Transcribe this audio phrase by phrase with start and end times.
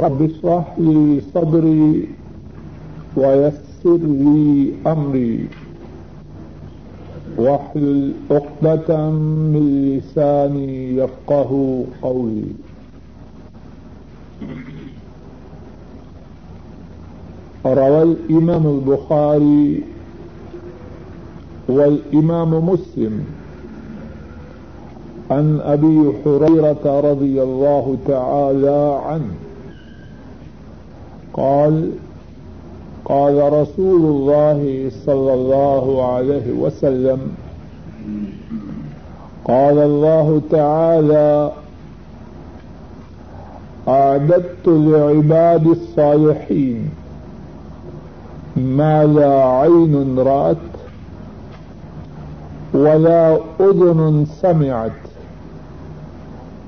[0.00, 2.08] رب اشرح لي صدري
[3.16, 5.48] ويسر لي أمري.
[7.38, 9.10] واحلل عقدة
[9.52, 12.52] من لساني يفقه قولي.
[17.66, 19.82] روى الإمام البخاري
[21.68, 23.24] والإمام مسلم
[25.30, 29.49] عن أبي حريرة رضي الله تعالى عنه.
[31.32, 31.90] قال
[33.04, 37.20] قال رسول الله صلى الله عليه وسلم،
[39.44, 41.52] قال الله تعالى،
[43.88, 46.90] أعددت لعباد الصالحين
[48.56, 50.56] ما لا عين رأت
[52.74, 54.92] ولا أذن سمعت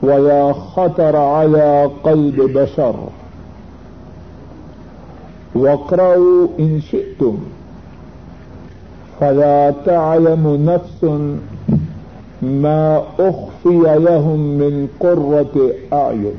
[0.03, 2.95] ولا خطر على قلب بشر.
[5.63, 7.37] واقرأوا إن شئتم
[9.21, 11.05] فلا تعلم نفس
[12.43, 16.35] ما أخفي لهم من قرة أعين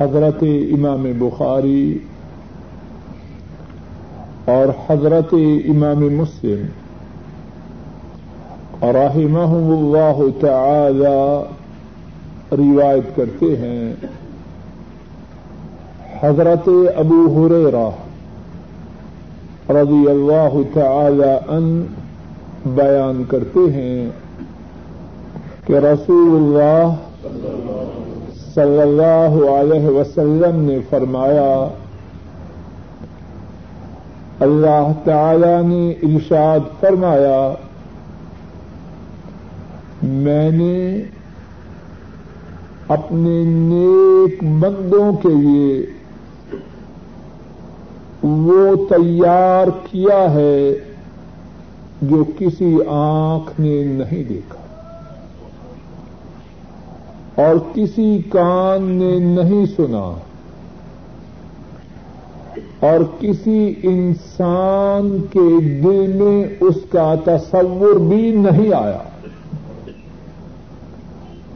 [0.00, 0.42] حضرت
[0.74, 1.98] امام بخاری
[4.44, 5.32] اور حضرت
[5.70, 6.66] امام مسلم
[8.96, 11.16] رحمہ اللہ تعالی
[12.52, 13.92] روایت کرتے ہیں،
[16.22, 17.88] حضرت ابو حریرہ
[19.72, 21.66] رضی اللہ تعالی ان
[22.74, 24.10] بیان کرتے ہیں
[25.66, 26.96] کہ رسول اللہ
[28.54, 31.52] صلی اللہ علیہ وسلم نے فرمایا،
[34.40, 37.40] اللہ تعالی نے ارشاد فرمایا،
[40.02, 40.76] میں نے
[42.90, 45.74] اپنے نیک بندوں کے لیے
[48.22, 50.72] وہ تیار کیا ہے
[52.02, 54.58] جو کسی آنکھ نے نہیں دیکھا
[57.42, 60.04] اور کسی کان نے نہیں سنا
[62.80, 65.48] اور کسی انسان کے
[65.82, 68.98] دل میں اس کا تصور بھی نہیں آیا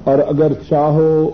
[0.04, 1.30] اور اگر چاہو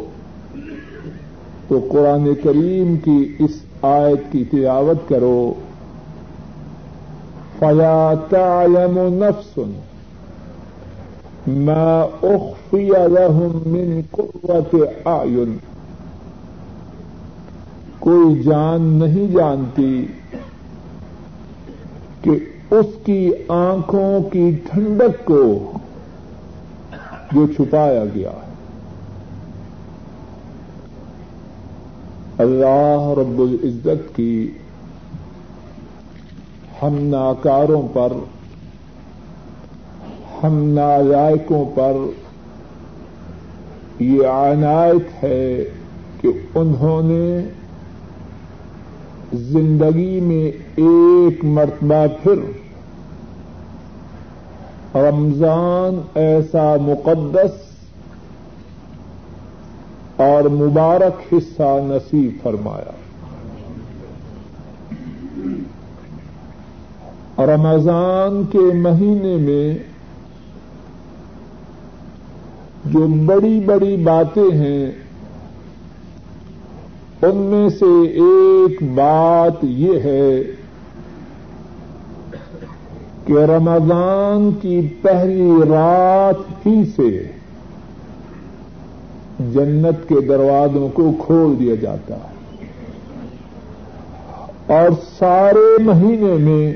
[1.68, 3.50] تو قرآن کریم کی اس
[3.82, 5.54] آیت کی تلاوت کرو۔
[7.58, 9.58] فلا تعلم نفس
[11.46, 15.56] ما أخفي لهم من قرة أعين۔
[17.98, 20.06] کوئی جان نہیں جانتی
[22.22, 22.30] کہ
[22.70, 25.72] اس کی آنکھوں کی ٹھنڈک کو
[27.32, 28.49] جو چھپایا گیا ہے۔
[32.40, 34.50] اللہ رب العزت کی
[36.82, 38.12] ہم ناکاروں پر،
[40.42, 41.96] ہم نالائکوں پر
[44.00, 45.64] یہ عنایت ہے
[46.20, 47.40] کہ انہوں نے
[49.32, 50.44] زندگی میں
[50.76, 52.38] ایک مرتبہ پھر
[54.94, 57.69] رمضان ایسا مقدس
[60.20, 62.92] اور مبارک حصہ نصیب فرمایا۔
[67.46, 69.78] رمضان کے مہینے میں
[72.84, 74.90] جو بڑی بڑی باتیں ہیں،
[77.22, 80.42] ان میں سے ایک بات یہ ہے
[83.26, 87.39] کہ رمضان کی پہلی رات ہی سے
[89.40, 92.40] جنت کے دروازوں کو کھول دیا جاتا ہے۔
[94.66, 96.74] اور سارے مہینے میں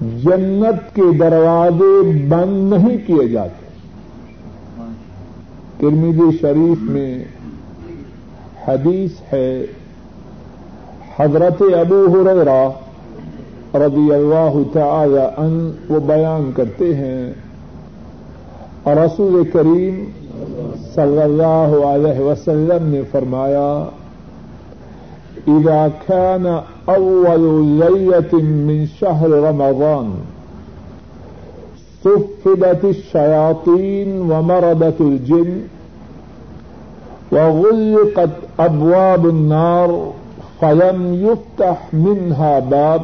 [0.00, 3.62] جنت کے دروازے بند نہیں کیے جاتے۔
[5.78, 7.24] ترمیدی شریف میں
[8.68, 9.66] حدیث ہے،
[11.18, 12.70] حضرت ابو حریرہ
[13.76, 17.32] رضی اللہ تعالی ان وہ بیان کرتے ہیں
[18.84, 20.04] اور رسول کریم
[20.94, 23.72] صلی اللہ علیہ وسلم نے فرمایا
[25.48, 30.10] إذا كان أول ليلة من شهر رمضان
[32.04, 35.60] صفدت الشياطين ومردت الجن
[37.32, 40.12] وغلقت أبواب النار
[40.60, 43.02] فلم يفتح منها باب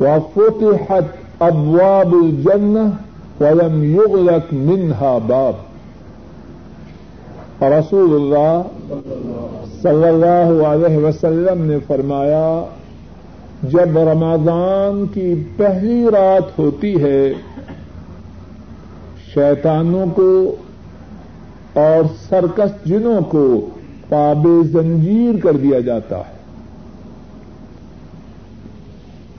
[0.00, 1.04] وفتحت
[1.42, 2.94] أبواب الجنة
[3.40, 5.54] ولم يغلق منها باب.
[7.62, 8.62] رسول اللہ
[9.82, 12.64] صلی اللہ علیہ وسلم نے فرمایا،
[13.62, 17.32] جب رمضان کی پہلی رات ہوتی ہے،
[19.34, 20.56] شیطانوں کو
[21.74, 23.68] اور سرکس جنوں کو
[24.08, 26.35] پاب زنجیر کر دیا جاتا ہے۔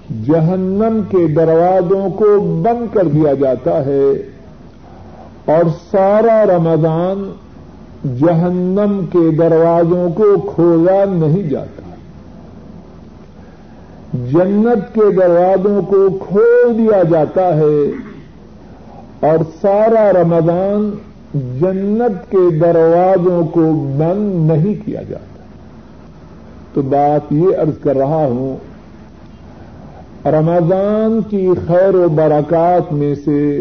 [0.09, 4.11] جہنم کے دروازوں کو بند کر دیا جاتا ہے
[5.45, 7.31] اور سارا رمضان
[8.19, 11.95] جہنم کے دروازوں کو کھولا نہیں جاتا۔
[14.13, 17.91] جنت کے دروازوں کو کھول دیا جاتا ہے
[19.19, 20.91] اور سارا رمضان
[21.33, 23.61] جنت کے دروازوں کو
[23.97, 25.43] بند نہیں کیا جاتا۔
[26.73, 28.66] تو بات یہ عرض کر رہا ہوں
[30.31, 33.59] رمضان کی خیر و برکات میں سے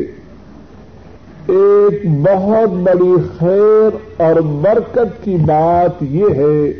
[1.49, 6.73] ایک بہت بڑی خیر اور برکت کی بات یہ ہے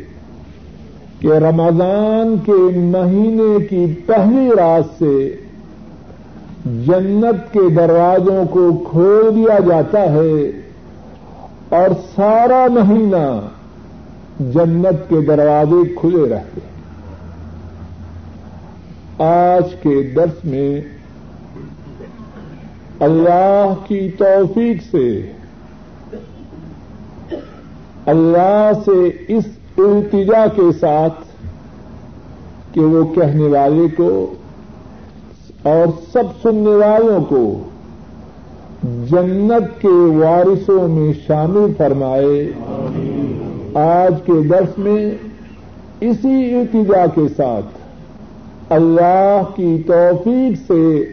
[1.19, 5.35] کہ رمضان کے مہینے کی پہلی رات سے
[6.65, 10.51] جنت کے دروازوں کو کھول دیا جاتا ہے
[11.69, 13.39] اور سارا مہینہ
[14.39, 16.76] جنت کے دروازے کھلے رہتے ہیں۔
[19.19, 20.81] آج کے درس میں
[22.99, 25.31] اللہ کی توفیق سے،
[28.05, 29.43] اللہ سے اس
[29.77, 31.13] التجا کے ساتھ
[32.71, 34.33] کہ وہ کہنے والے کو
[35.63, 37.63] اور سب سننے والوں کو
[38.83, 42.51] جنت کے وارثوں میں شامل فرمائے۔
[43.75, 45.11] آج کے درس میں
[46.01, 47.76] اسی التجا کے ساتھ
[48.69, 51.05] اللہ کی توفیق سے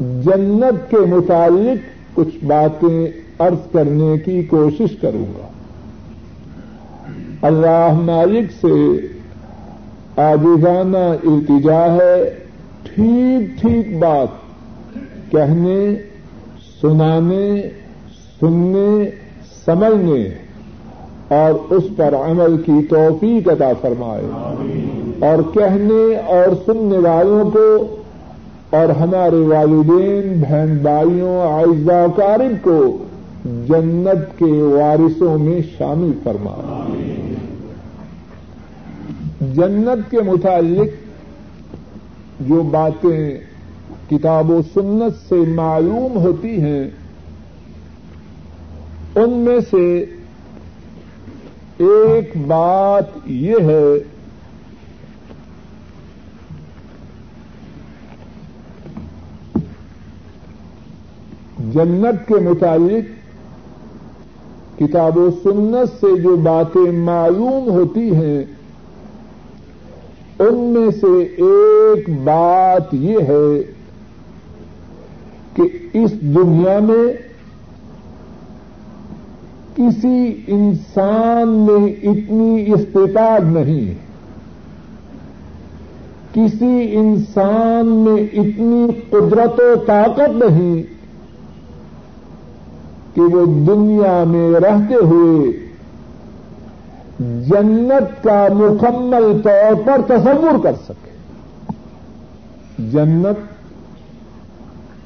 [0.00, 1.78] جنت کے متعلق
[2.16, 3.06] کچھ باتیں
[3.38, 5.48] ارض کرنے کی کوشش کروں گا۔
[7.42, 9.06] اللہ مالک سے
[10.16, 12.34] آجزانہ التجا ہے،
[12.82, 14.28] ٹھیک ٹھیک بات۔
[15.30, 15.94] کہنے،
[16.82, 17.62] سنانے،
[18.40, 19.10] سننے،
[19.64, 20.43] سمجھنے۔
[21.28, 24.24] اور اس پر عمل کی توفیق عطا فرمائے۔
[25.20, 27.96] اور کہنے اور سننے والوں کو
[28.70, 33.04] اور ہمارے والدین بہن بھائیوں آئزہ کارب کو
[33.44, 36.84] جنت کے وارثوں میں شامل فرما۔
[39.40, 40.88] جنت کے متعلق
[42.40, 43.38] جو باتیں
[44.10, 46.90] کتاب و سنت سے معلوم ہوتی ہیں
[49.14, 50.04] ان میں سے
[51.78, 53.98] ایک بات یہ ہے
[61.72, 63.12] جنت کے متعلق
[64.78, 68.44] کتاب و سنت سے جو باتیں معلوم ہوتی ہیں،
[70.38, 73.62] ان میں سے ایک بات یہ ہے
[75.56, 75.62] کہ
[75.92, 77.06] اس دنیا میں
[79.84, 83.94] کسی انسان میں اتنی استطاعت نہیں
[86.32, 90.82] کسی انسان میں اتنی قدرت و طاقت نہیں
[93.14, 95.52] کہ وہ دنیا میں رہتے ہوئے
[97.18, 101.10] جنت کا مکمل طور پر تصور کر سکے۔
[102.78, 103.38] جنت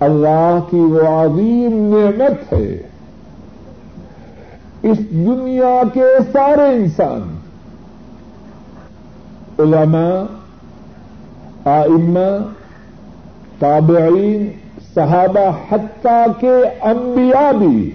[0.03, 2.83] اللہ کی وہ عظیم نعمت ہے۔
[4.91, 7.37] اس دنیا کے سارے انسان،
[9.59, 10.23] علماء،
[11.71, 12.29] آئمہ،
[13.59, 14.49] تابعین،
[14.95, 16.57] صحابہ، حتیٰ کے
[16.91, 17.91] انبیاء بھی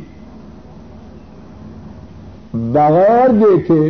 [2.74, 3.84] بغیر دیکھے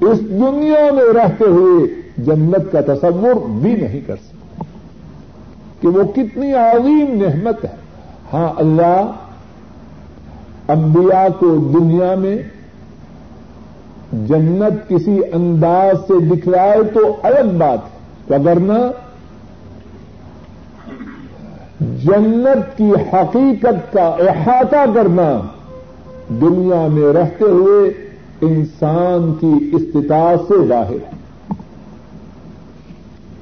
[0.00, 1.86] اس دنیا میں رہتے ہوئے
[2.24, 4.64] جنت کا تصور بھی نہیں کر سکتے
[5.80, 7.74] کہ وہ کتنی عظیم نعمت ہے۔
[8.32, 9.10] ہاں اللہ
[10.68, 12.36] انبیاء کو دنیا میں
[14.12, 17.98] جنت کسی انداز سے دکھلائے تو الگ بات ہے۔
[18.30, 18.78] وگرنہ
[21.80, 25.40] جنت کی حقیقت کا احاطہ کرنا
[26.28, 27.90] دنیا میں رہتے ہوئے
[28.40, 31.16] انسان کی استطاعت سے ظاہر ہے۔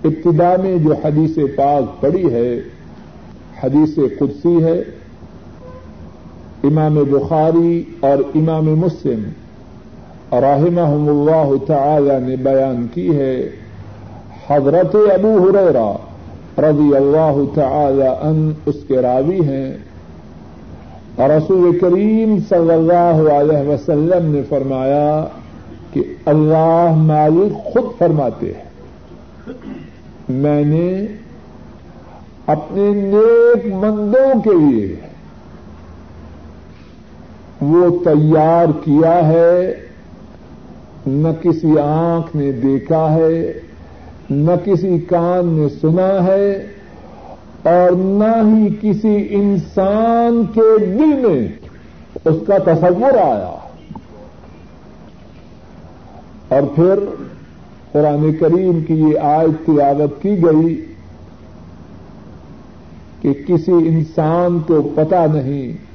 [0.05, 2.61] ابتدا میں جو حدیث پاک پڑی ہے،
[3.65, 4.83] حدیث قدسی ہے
[6.67, 9.23] امام بخاری اور امام مسلم
[10.33, 13.49] رحمہ اللہ تعالی نے بیان کی ہے،
[14.51, 15.97] حضرت ابو حریرا
[16.59, 19.77] رضی اللہ تعالی ان اس کے راوی ہیں۔
[21.17, 25.25] اور رسول کریم صلی اللہ علیہ وسلم نے فرمایا
[25.93, 28.65] کہ اللہ مالک خود فرماتے ہیں۔
[30.29, 31.07] میں نے
[32.47, 34.97] اپنے نیک مندوں کے لیے
[37.61, 39.75] وہ تیار کیا ہے،
[41.07, 43.53] نہ کسی آنکھ نے دیکھا ہے،
[44.31, 46.67] نہ کسی کان نے سنا ہے،
[47.63, 51.49] اور نہ ہی کسی انسان کے دل میں
[52.25, 53.55] اس کا تصور آیا۔
[56.49, 56.99] اور پھر
[57.93, 60.85] قرآن کریم کی یہ آیت تلاوت کی گئی
[63.23, 65.86] کہ کسی انسان کو پتا نہیں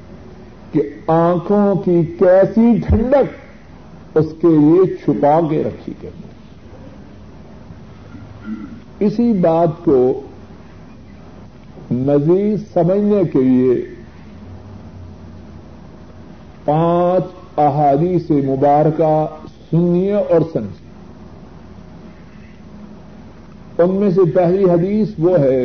[0.72, 6.10] کہ آنکھوں کی کیسی ٹھنڈک اس کے لیے چھپا کے رکھی گئی
[9.00, 10.22] اسی بات کو
[11.92, 13.86] مزید سمجھنے کے لیے
[16.66, 17.24] پانچ
[17.58, 19.26] احادی سے مبارکہ
[19.72, 20.92] سنیے اور سمجھیے۔
[23.78, 25.64] ان میں سے پہلی حدیث وہ ہے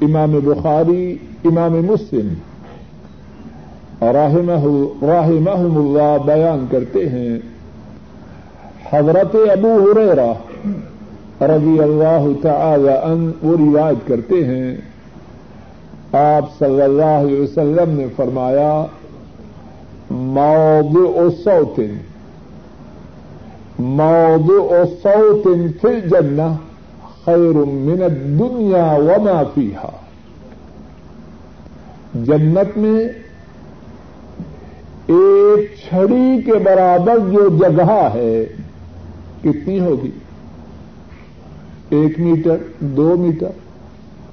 [0.00, 2.34] امام بخاری، امام مسلم
[4.02, 7.38] راہم اللہ بیان کرتے ہیں۔
[8.92, 10.32] حضرت ابو ہریرا
[11.40, 14.76] رضی اللہ تعالی ان وہ روایت کرتے ہیں۔
[16.12, 18.84] آپ صلی اللہ علیہ وسلم نے فرمایا،
[20.10, 21.80] موضع صوت
[23.78, 25.48] موضع صوت
[25.80, 26.56] فی الجنہ
[27.24, 29.90] خیر من الدنیا وما فیہا۔
[32.14, 33.27] جنت میں
[35.08, 38.44] ایک چھڑی کے برابر جو جگہ ہے،
[39.40, 40.10] کتنی ہوگی؟
[41.90, 43.50] ایک میٹر، دو میٹر،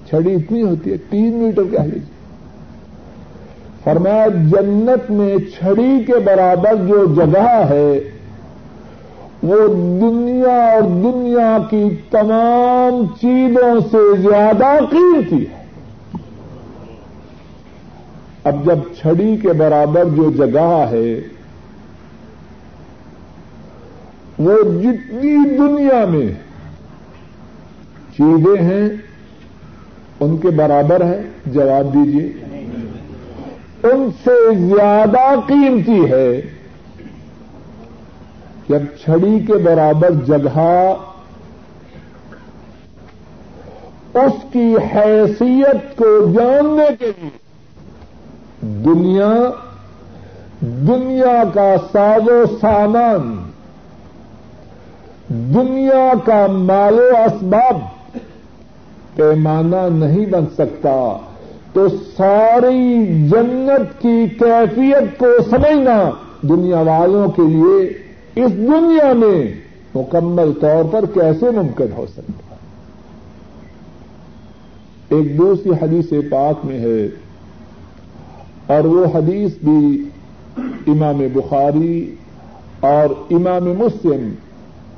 [0.10, 2.16] چھڑی اتنی ہوتی ہے، تین میٹر کہہ لیجیے
[3.84, 8.00] فرمایا، جنت میں چھڑی کے برابر جو جگہ ہے،
[9.44, 9.68] وہ
[10.02, 15.55] دنیا اور دنیا کی تمام چیزوں سے زیادہ قیمتی ہے۔
[18.50, 21.14] اب جب چھڑی کے برابر جو جگہ ہے،
[24.40, 26.28] وہ جتنی دنیا میں
[28.18, 28.88] چیزیں ہیں،
[30.20, 31.22] ان کے برابر ہے
[31.54, 32.28] جواب دیجیے
[33.84, 36.30] ان سے زیادہ قیمتی ہے
[38.70, 40.68] جب چھڑی کے برابر جگہ،
[44.24, 47.44] اس کی حیثیت کو جاننے کے لیے
[48.86, 49.34] دنیا
[50.62, 53.36] دنیا کا ساز و سامان،
[55.30, 57.78] دنیا کا مال و اسباب
[59.16, 61.18] پیمانہ نہیں بن سکتا،
[61.74, 66.10] تو ساری جنت کی کیفیت کو سمجھنا
[66.42, 67.86] دنیا والوں کے لیے
[68.36, 69.42] اس دنیا میں
[69.96, 72.56] مکمل طور پر کیسے ممکن ہو سکتا۔
[75.10, 77.08] ایک دوسری حدیث پاک میں ہے
[78.68, 80.10] اور وہ حدیث بھی
[80.88, 82.16] امام بخاری
[82.80, 84.34] اور امام مسلم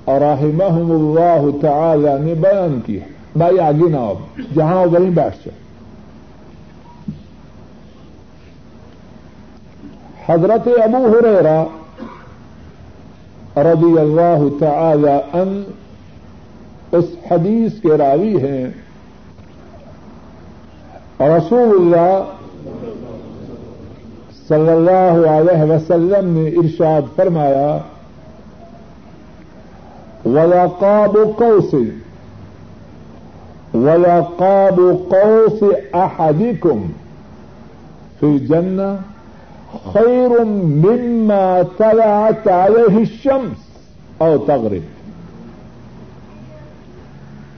[0.06, 3.06] اور رحمہ اللہ تعالی نے بیان کی ہے۔
[3.36, 5.68] بھائی آگے نہ آپ جہاں وہیں بیٹھ جائے
[10.28, 11.64] حضرت ابو ہریرا
[13.58, 15.64] رضی اللہ تعالی ان
[16.92, 18.68] اس حدیث کے راوی ہیں۔
[21.20, 22.37] رسول اللہ
[24.50, 27.77] صلی اللہ علیہ وسلم نے ارشاد فرمایا
[30.25, 31.74] ولاقاب قوس
[33.74, 35.63] ولاقاب قوس
[35.94, 36.88] احدكم
[38.20, 38.96] في الجنه
[39.94, 43.58] خیر مما طلعت عليه الشمس
[44.18, 44.86] او تغرب۔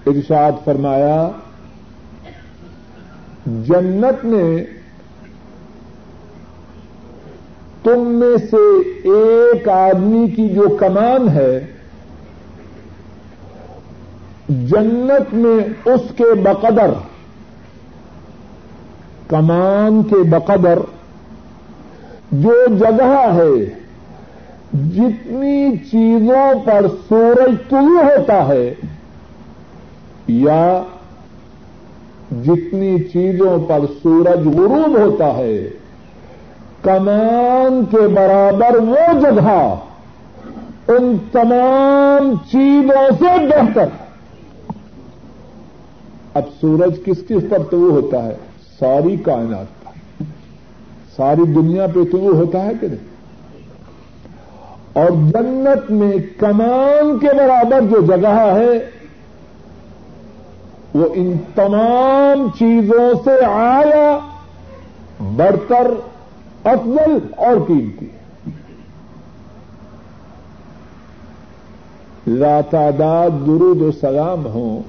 [0.07, 1.29] ارشاد فرمایا،
[3.45, 4.78] جنت میں
[7.89, 11.59] تم میں سے ایک آدمی کی جو کمان ہے،
[14.49, 16.91] جنت میں اس کے بقدر،
[19.27, 20.79] کمان کے بقدر
[22.31, 23.65] جو جگہ ہے،
[24.73, 28.73] جتنی چیزوں پر سورج طلوع ہوتا ہے،
[30.27, 30.83] یا
[32.45, 35.69] جتنی چیزوں پر سورج غروب ہوتا ہے۔
[36.81, 39.75] کمان کے برابر وہ جگہ
[40.87, 43.85] ان تمام چیزوں سے بہتر۔
[46.33, 48.35] اب سورج کس کس پر طلوع ہوتا ہے؟
[48.79, 50.23] ساری کائنات پر۔
[51.15, 53.09] ساری دنیا پہ طلوع ہوتا ہے کہ نہیں؟
[54.93, 58.89] اور جنت میں کمان کے برابر جو جگہ ہے،
[60.93, 64.19] وہ ان تمام چیزوں سے آیا
[65.35, 65.91] برتر
[66.63, 68.05] افضل اور قیمتی
[72.69, 74.81] تعداد، درود و سلام ہوں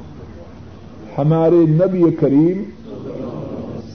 [1.18, 2.62] ہمارے نبی کریم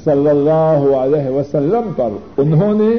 [0.04, 2.96] صلی اللہ علیہ وسلم پر۔ انہوں نے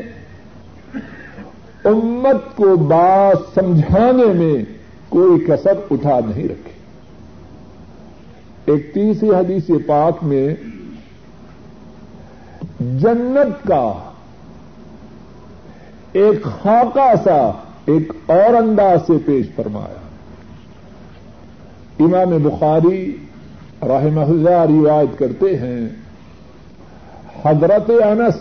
[1.85, 4.64] امت کو بات سمجھانے میں
[5.09, 6.76] کوئی کسر اٹھا نہیں رکھی۔
[8.64, 10.54] ایک تیسری حدیث پاک میں
[12.80, 13.92] جنت کا
[16.16, 17.50] ایک خاکہ سا
[17.87, 19.99] ایک اور انداز سے پیش فرمایا۔
[22.00, 23.16] امام بخاری
[23.82, 25.88] رحمہ اللہ روایت کرتے ہیں،
[27.44, 28.37] حضرت انس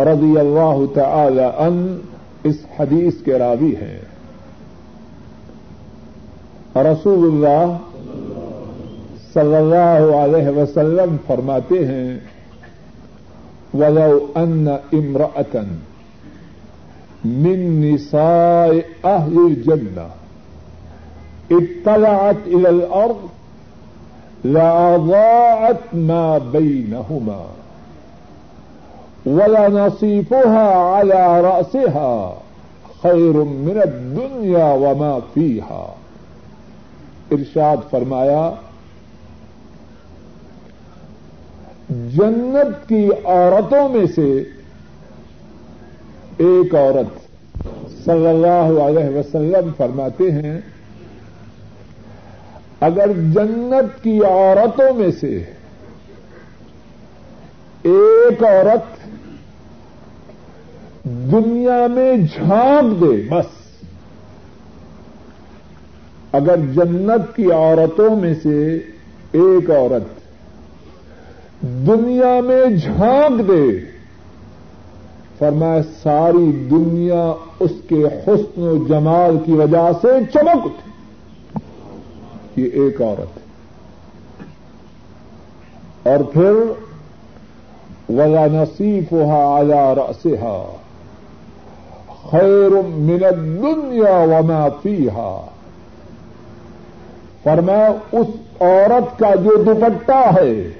[0.00, 2.00] رضی اللہ تعالی ان
[2.44, 3.98] اس حدیث کے راوی ہیں۔
[6.74, 7.76] رسول اللہ
[9.34, 12.18] صلی اللہ علیہ وسلم فرماتے ہیں،
[13.74, 15.68] ولو ان امرأة
[17.24, 18.70] من نساء
[19.02, 20.06] اہل الجنہ
[21.50, 23.26] اطلعت الى الارض
[24.44, 27.42] لاضاعت ما بينهما
[29.26, 32.32] ولنصيفها على رأسها
[33.02, 35.94] خير من الدنيا وما فيها.
[37.30, 38.50] ارشاد فرمایا،
[41.88, 44.44] جنت کی عورتوں میں سے
[46.40, 47.18] ایک عورت
[48.04, 50.60] صلی اللہ علیہ وسلم فرماتے ہیں،
[52.80, 55.36] اگر جنت کی عورتوں میں سے
[57.84, 58.98] ایک عورت
[61.32, 63.58] دنیا میں جھانک دے، بس،
[66.32, 68.74] اگر جنت کی عورتوں میں سے
[69.32, 70.18] ایک عورت
[71.86, 73.64] دنیا میں جھانک دے
[75.40, 80.90] فرمایا، ساری دنیا اس کے حسن و جمال کی وجہ سے چمک اٹھی۔
[82.62, 83.42] یہ ایک عورت ہے۔
[86.10, 86.52] اور پھر،
[88.08, 90.72] ولا نصیف ہوا آیا رسا
[92.30, 95.46] خیر من الدنیا وما فیہا
[97.42, 98.26] فرمایا، اس
[98.60, 100.70] عورت کا جو دوپٹہ ہے،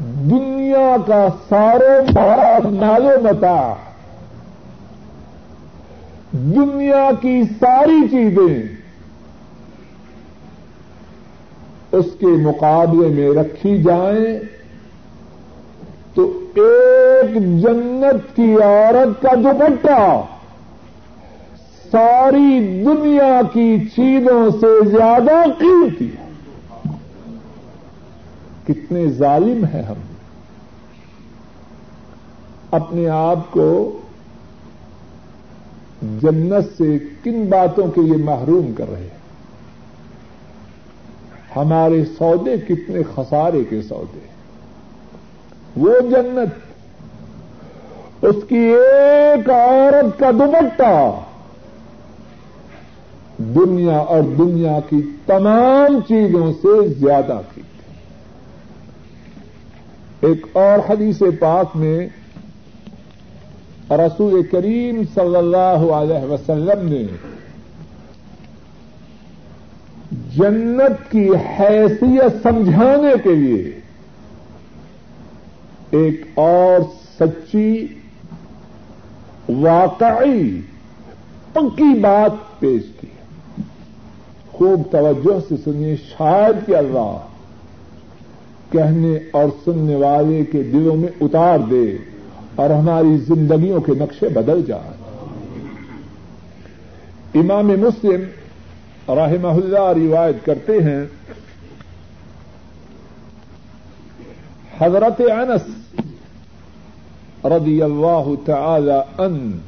[0.00, 0.51] دنیا
[1.06, 3.74] کا سارے بڑا نالو متا
[6.32, 8.82] دنیا کی ساری چیزیں
[11.92, 14.38] اس کے مقابلے میں رکھی جائیں
[16.14, 20.22] تو ایک جنت کی عورت کا دوپٹہ
[21.92, 26.22] ساری دنیا کی چیزوں سے زیادہ قیمتی ہے۔
[28.66, 30.11] کتنے ظالم ہیں ہم۔
[32.72, 33.68] اپنے آپ کو
[36.22, 39.20] جنت سے کن باتوں کے لیے محروم کر رہے ہیں؟
[41.56, 44.20] ہمارے سودے کتنے خسارے کے سودے
[45.76, 46.50] وہ جنت،
[48.24, 51.20] اس کی ایک عورت کا دوپٹہ،
[53.54, 57.62] دنیا اور دنیا کی تمام چیزوں سے زیادہ کی
[60.20, 62.08] ایک اور حدیث پاک میں
[63.96, 67.06] رسول کریم صلی اللہ علیہ وسلم نے
[70.36, 73.80] جنت کی حیثیت سمجھانے کے لیے
[75.90, 76.80] ایک اور
[77.20, 77.86] سچی
[79.48, 80.60] واقعی
[81.52, 83.06] پکی بات پیش کی
[84.52, 87.16] خوب توجہ سے سنیے شاید کہ اللہ
[88.70, 91.96] کہنے اور سننے والے کے دلوں میں اتار دے۔
[92.56, 95.02] اور ہماری زندگیوں کے نقشے بدل جائیں۔
[97.34, 98.20] امام مسلم
[99.08, 101.04] رحمہ اللہ روایت کرتے ہیں،
[104.80, 105.94] حضرت انس
[107.44, 109.58] رضی اللہ تعالی ان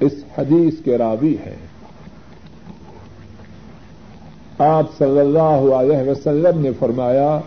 [0.00, 1.56] اس حدیث کے راوی ہیں۔
[4.58, 7.38] آپ صلی اللہ علیہ وسلم نے فرمایا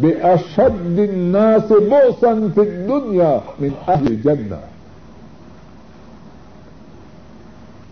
[0.00, 4.56] ويؤتى بأشد الناس بؤسا في الدنيا من أهل الجنة.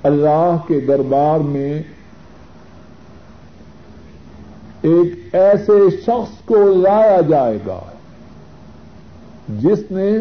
[0.02, 1.82] اللہ کے دربار میں
[4.82, 7.80] ایک ایسے شخص کو لایا جائے گا
[9.48, 10.18] جس نے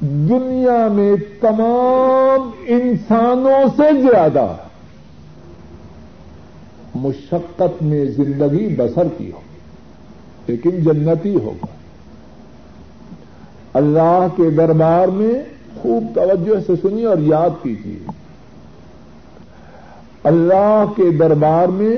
[0.00, 4.54] دنیا میں تمام انسانوں سے زیادہ
[7.00, 9.40] مشقت میں زندگی بسر کی ہو،
[10.46, 11.66] لیکن جنتی ہوگا
[13.74, 15.32] اللہ کے دربار میں
[15.82, 17.98] خوب توجہ سے سنی اور یاد کیجیے۔
[20.24, 21.96] اللہ کے دربار میں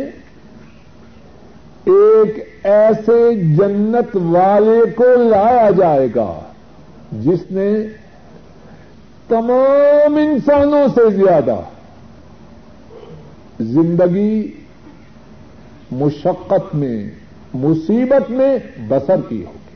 [1.85, 6.41] ایک ایسے جنت والے کو لایا جائے گا
[7.13, 7.71] جس نے
[9.29, 11.57] تمام انسانوں سے زیادہ
[13.61, 14.58] زندگی
[15.93, 17.11] مشقت میں،
[17.55, 19.69] مصیبت میں بسر کی ہوگی۔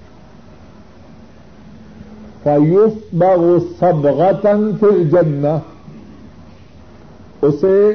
[2.42, 5.44] فیوس بغ سب غتن پھر جن
[7.42, 7.90] اسے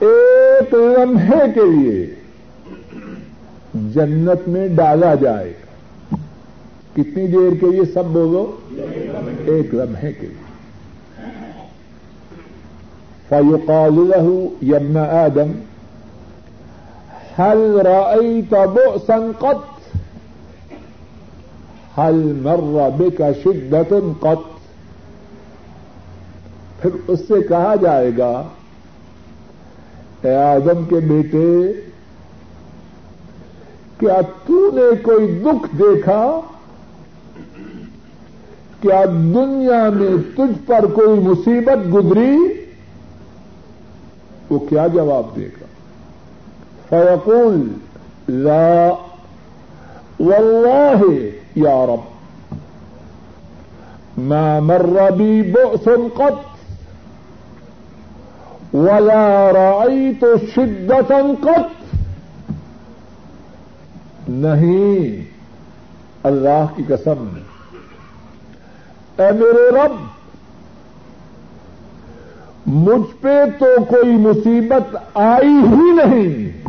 [0.00, 2.14] ایک لمحے کے لیے
[3.74, 6.16] جنت میں ڈالا جائے۔ گا
[6.92, 8.56] کتنی دیر کے لیے سب بولو؟
[9.46, 10.42] ایک لمحے کے لیے۔
[13.28, 14.44] فیوقال له
[14.76, 15.52] ابن آدم
[17.38, 19.64] هل رأيت بؤسا قط؟
[21.96, 24.44] هل مر بك شدة قط؟
[26.80, 28.42] پھر اس سے کہا جائے گا،
[30.22, 31.72] اے آدم کے بیٹے،
[33.98, 36.40] کیا تو نے کوئی دکھ دیکھا؟
[38.80, 42.36] کیا دنیا میں تجھ پر کوئی مصیبت گزری؟
[44.50, 45.61] وہ کیا جواب دے گا؟
[46.92, 47.68] فیقول
[48.28, 48.88] لا.
[50.20, 51.04] واللہ
[51.54, 52.54] یا رب،
[54.18, 56.40] ما مر بی بؤس قط،
[58.74, 60.24] ولا رأيت
[60.54, 61.96] شدة قط.
[64.28, 65.24] نہیں،
[66.22, 67.28] اللہ کی قسم،
[69.18, 69.96] اے میرے رب،
[72.66, 76.62] مجھ پہ تو کوئی مصیبت آئی ہی نہیں۔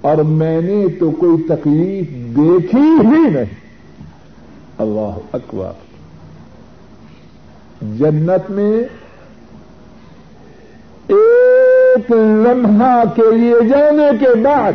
[0.00, 3.44] اور میں نے تو کوئی تکلیف دیکھی ہی نہیں۔
[4.78, 5.70] اللہ اکبر۔
[7.82, 8.82] جنت میں
[11.08, 14.72] ایک لمحہ کے لیے جانے کے بعد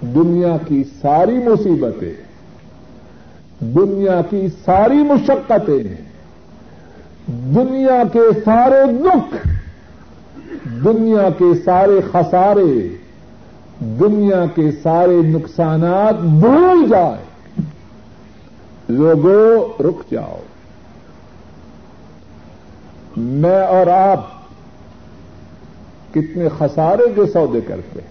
[0.00, 2.14] دنیا کی ساری مصیبتیں،
[3.60, 5.94] دنیا کی ساری مشقتیں،
[7.28, 9.48] دنیا کے سارے دکھ،
[10.84, 12.96] دنیا کے سارے خسارے
[13.80, 17.62] دنیا کے سارے نقصانات بھول جائے۔
[18.88, 20.40] لوگوں، رک جاؤ۔
[23.16, 24.26] میں اور آپ
[26.14, 28.08] کتنے خسارے کے سودے کرتے ہیں۔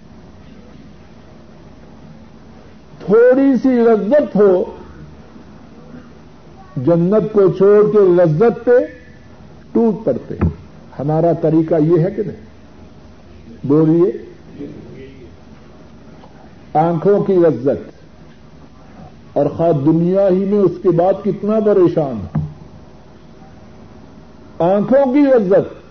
[3.06, 4.64] تھوڑی سی لذت ہو،
[6.78, 8.72] جنت کو چھوڑ کے لذت پہ
[9.72, 10.34] ٹوٹ پڑتے
[11.00, 12.46] ہمارا طریقہ یہ ہے کہ نہیں؟
[13.64, 14.33] بولیے۔
[16.74, 17.92] آنکھوں کی لذت
[19.34, 22.40] اور خاص دنیا ہی میں اس کے بعد کتنا پریشان ہو۔
[24.64, 25.84] آنکھوں کی لذت۔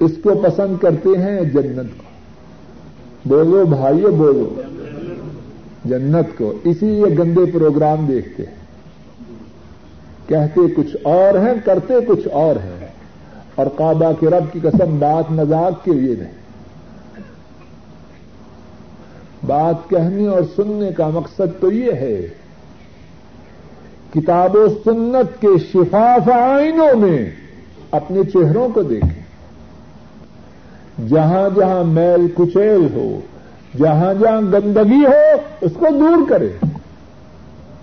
[0.00, 2.04] اس کو پسند کرتے ہیں جنت کو۔
[3.28, 4.62] بولو بھائیو بولو۔
[5.84, 8.54] جنت کو۔ اسی لیے گندے پروگرام دیکھتے ہیں۔
[10.28, 12.88] کہتے کچھ اور ہیں، کرتے کچھ اور ہیں۔
[13.54, 16.43] اور کعبہ کے رب کی قسم، بات مذاق کے لیے نہیں۔
[19.46, 22.28] بات کہنے اور سننے کا مقصد تو یہ ہے،
[24.14, 27.30] کتاب و سنت کے شفاف آئینوں میں
[27.90, 29.24] اپنے چہروں کو دیکھیں۔
[31.08, 33.20] جہاں جہاں میل کچیل ہو،
[33.78, 36.48] جہاں جہاں گندگی ہو، اس کو دور کرے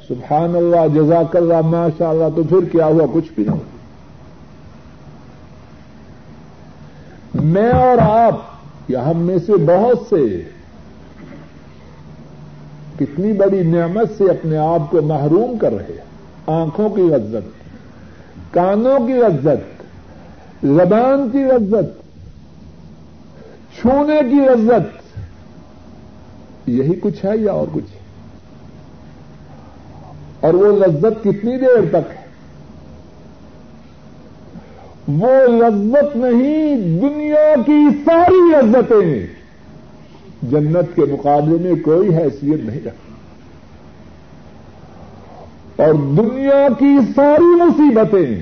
[0.08, 3.62] سبحان اللہ، جزاک اللہ ماشاء اللہ تو پھر کیا ہوا؟ کچھ بھی نہ ہو۔
[7.44, 8.36] میں اور آپ،
[8.88, 10.44] یا ہم میں سے بہت سے
[13.06, 16.12] کتنی بڑی نعمت سے اپنے آپ کو محروم کر رہے ہیں۔
[16.48, 17.64] آنکھوں کی لذت
[18.54, 19.84] کانوں کی لذت
[20.66, 22.02] زبان کی لذت
[23.82, 25.20] چھونے کی لذت
[26.70, 27.98] یہی کچھ ہے یا اور کچھ؟
[30.40, 32.22] اور وہ لذت کتنی دیر تک ہے؟
[35.08, 39.41] وہ لذت نہیں، دنیا کی ساری لذتیں۔
[40.42, 43.12] جنت کے مقابلے میں کوئی حیثیت نہیں رکھتی
[45.76, 48.42] اور دنیا کی ساری مصیبتیں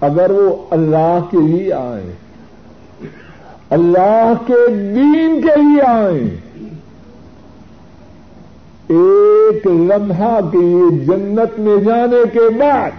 [0.00, 2.12] اگر وہ اللہ کے لیے آئیں،
[3.70, 6.28] اللہ کے دین کے لیے آئیں،
[8.88, 12.90] ایک لمحہ کے لیے جنت میں جانے کے بعد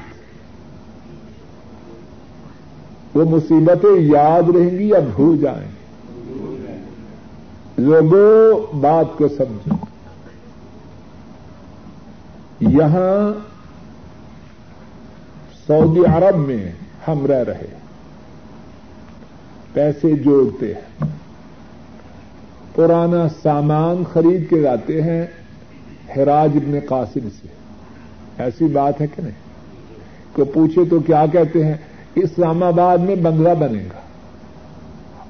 [3.14, 5.77] وہ مصیبتیں یاد رہیں گی یا بھول جائیں۔
[7.78, 9.76] لوگوں بات کو سمجھو
[12.60, 13.40] یہاں
[15.68, 16.72] سعودی عرب میں
[17.08, 17.68] ہم رہ رہے
[19.74, 21.06] پیسے جوڑتے ہیں۔
[22.76, 25.28] پرانا سامان خرید کے لاتے ہیں
[26.18, 27.48] حراج ابن قاسم سے۔
[28.38, 29.48] ایسی بات ہے کہ نہیں؟
[30.34, 31.76] کو پوچھے تو کیا کہتے ہیں؟
[32.16, 34.07] اسلام آباد میں بنگلہ بنے گا۔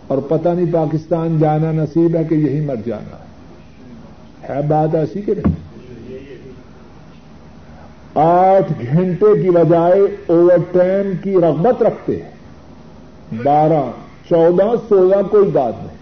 [0.08, 5.34] اور پتہ نہیں پاکستان جانا نصیب ہے کہ یہی مر جانا ہے۔ بات ایسی کہ
[5.36, 5.56] نہیں؟
[8.16, 12.32] آٹھ گھنٹے کی بجائے اوور ٹائم کی رغبت رکھتے ہیں۔
[13.44, 13.92] بارہ،
[14.30, 15.98] چودہ، سولہ کوئی بات نہیں۔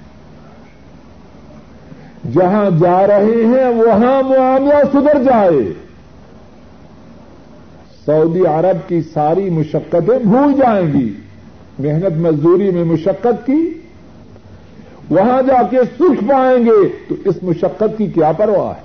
[2.34, 5.74] جہاں جا رہے ہیں وہاں معاملہ سدھر جائے۔
[8.06, 11.13] سعودی عرب کی ساری مشقتیں بھول جائیں گی۔
[11.80, 13.82] محنت مزدوری میں مشقت کی۔
[15.10, 18.84] وہاں جا کے سکھ پائیں گے، تو اس مشقت کی کیا پرواہ ہے؟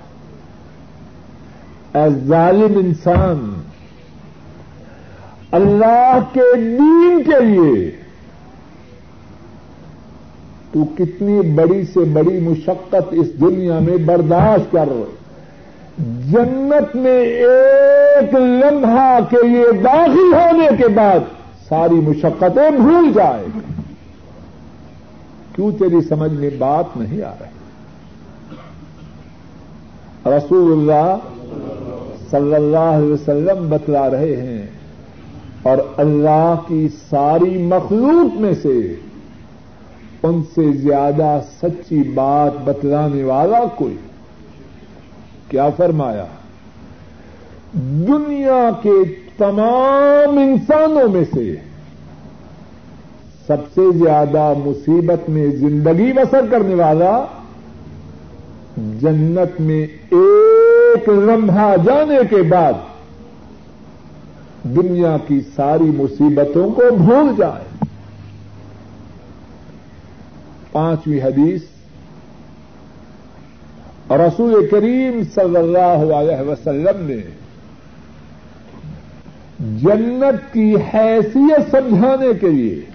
[1.99, 3.55] اے ظالم انسان،
[5.53, 7.91] اللہ کے دین کے لیے
[10.73, 14.89] تو کتنی بڑی سے بڑی مشقت اس دنیا میں برداشت کر۔
[16.31, 21.21] جنت میں ایک لمحہ کے لیے داخل ہونے کے بعد
[21.69, 23.47] ساری مشقتیں بھول جائے۔
[25.61, 27.59] کیوں تیری سمجھ میں بات نہیں آ رہی؟
[30.27, 31.17] رسول اللہ
[32.31, 34.67] صلی اللہ علیہ وسلم بتلا رہے ہیں،
[35.63, 38.79] اور اللہ کی ساری مخلوق میں سے
[40.23, 43.97] ان سے زیادہ سچی بات بتلانے والا کوئی۔
[45.49, 46.27] کیا فرمایا؟
[48.09, 48.99] دنیا کے
[49.39, 51.55] تمام انسانوں میں سے
[53.51, 57.25] سب سے زیادہ مصیبت میں زندگی بسر کرنے والا
[58.77, 62.73] جنت میں ایک لمحہ جانے کے بعد
[64.63, 67.85] دنیا کی ساری مصیبتوں کو بھول جائے۔
[70.73, 71.63] پانچویں حدیث،
[74.11, 77.21] رسول کریم صلی اللہ علیہ وسلم نے
[79.61, 82.90] جنت کی حیثیت سمجھانے کے لیے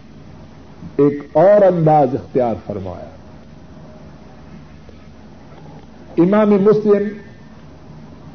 [0.97, 3.09] ایک اور انداز اختیار فرمایا۔
[6.17, 7.07] امام مسلم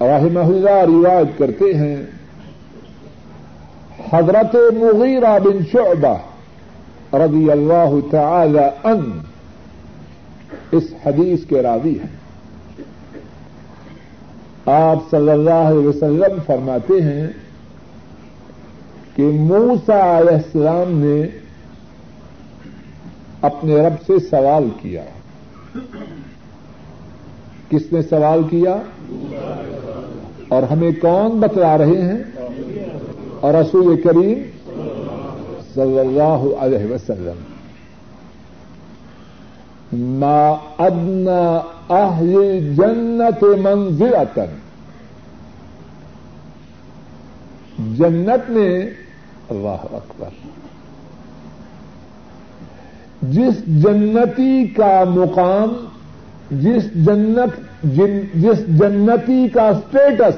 [0.01, 1.96] رحمہ اللہ روایت کرتے ہیں،
[4.12, 6.18] حضرت مغیرہ بن شعبہ
[7.16, 9.18] رضی اللہ تعالی ان
[10.73, 12.20] اس حدیث کے راوی ہیں۔
[14.66, 17.27] آپ صلی اللہ علیہ وسلم فرماتے ہیں
[19.16, 21.27] کہ موسا علیہ السلام نے
[23.42, 25.05] اپنے رب سے سوال کیا۔
[27.68, 28.76] کس نے سوال کیا؟
[30.48, 32.22] اور ہمیں کون بتلا رہے ہیں؟
[33.40, 34.42] اور رسول کریم
[35.74, 37.42] صلی اللہ علیہ وسلم۔
[39.92, 40.48] ما
[40.79, 41.61] ادنا
[41.94, 44.14] اہل جنت منزل
[47.96, 48.90] جنت میں
[49.48, 50.60] اللہ اکبر۔
[53.22, 55.87] جس جنتی کا مقام،
[56.50, 60.35] جس جنت، جن، جس جنتی کا اسٹیٹس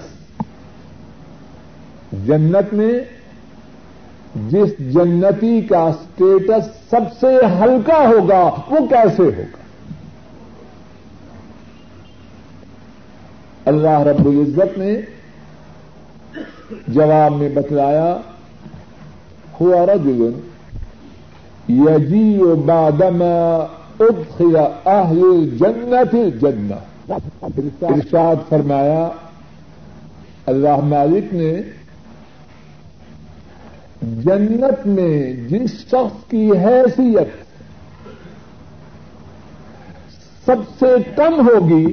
[2.12, 2.92] جنت میں،
[4.50, 7.26] جس جنتی کا اسٹیٹس سب سے
[7.60, 9.62] ہلکا ہوگا، وہ کیسے ہوگا؟
[13.64, 15.00] اللہ رب العزت نے
[16.88, 18.16] جواب میں بتلایا،
[19.60, 20.30] ہوا رجل
[21.68, 26.72] یجی بادم ادخل اہل جنت جنت
[27.82, 29.08] ارشاد فرمایا،
[30.46, 31.52] اللہ مالک نے
[34.24, 37.40] جنت میں جس شخص کی حیثیت
[40.46, 41.86] سب سے کم ہوگی،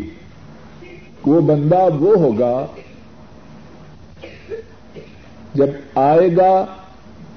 [1.26, 2.66] وہ بندہ وہ ہوگا
[5.54, 6.66] جب آئے گا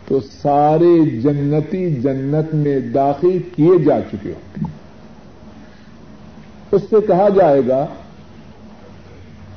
[0.08, 4.64] تو سارے جنتی جنت میں داخل کیے جا چکے ہوں۔ گے
[6.72, 7.86] اس سے کہا جائے گا،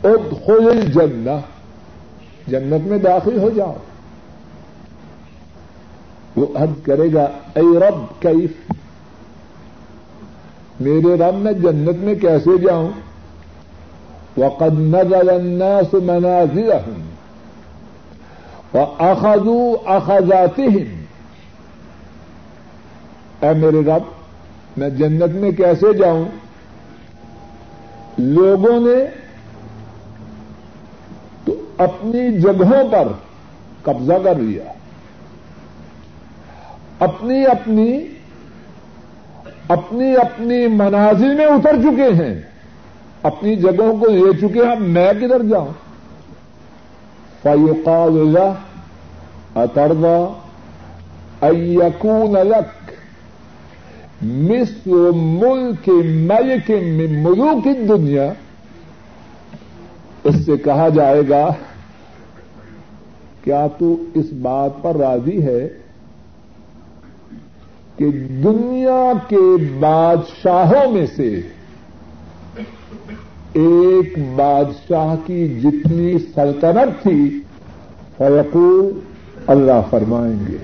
[0.04, 1.40] ادخل الجنہ،
[2.48, 3.76] جنت میں داخل ہو جاؤ۔
[6.36, 7.24] وہ حد کرے گا،
[7.56, 8.72] اے رب، کیف؟
[10.80, 12.90] میرے رب، میں جنت میں کیسے جاؤں؟
[14.38, 17.05] وقد نزل الناس منازلهم
[18.76, 21.04] واخذوا اخذاتهم
[23.42, 24.04] اے میرے رب،
[24.78, 26.26] میں جنت میں کیسے جاؤں؟
[28.18, 29.06] لوگوں نے
[31.46, 33.08] تو اپنی جگہوں پر
[33.84, 34.64] قبضہ کر لیا۔
[37.00, 38.08] اپنی اپنی
[39.68, 42.42] اپنی اپنی منازل میں اتر چکے ہیں۔
[43.24, 45.85] اپنی جگہوں کو لے چکے ہیں۔ میں کدھر جاؤں؟
[47.46, 50.18] فیوقال اللہ اتروا
[51.48, 52.92] ایکون لک
[54.22, 55.90] مصر ملک
[56.30, 58.32] ملک من ملوک دنیا
[60.24, 61.46] اس سے کہا جائے گا،
[63.44, 65.68] کیا تو اس بات پر راضی ہے
[67.98, 68.10] کہ
[68.44, 69.44] دنیا کے
[69.80, 71.30] بادشاہوں میں سے
[73.56, 77.40] ایک بادشاہ کی جتنی سلطنت تھی،
[78.18, 79.00] فیقول
[79.48, 80.58] اللہ فرمائیں گے،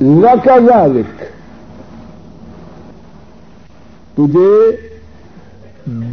[0.00, 1.22] لکا ذالک،
[4.14, 4.70] تجھے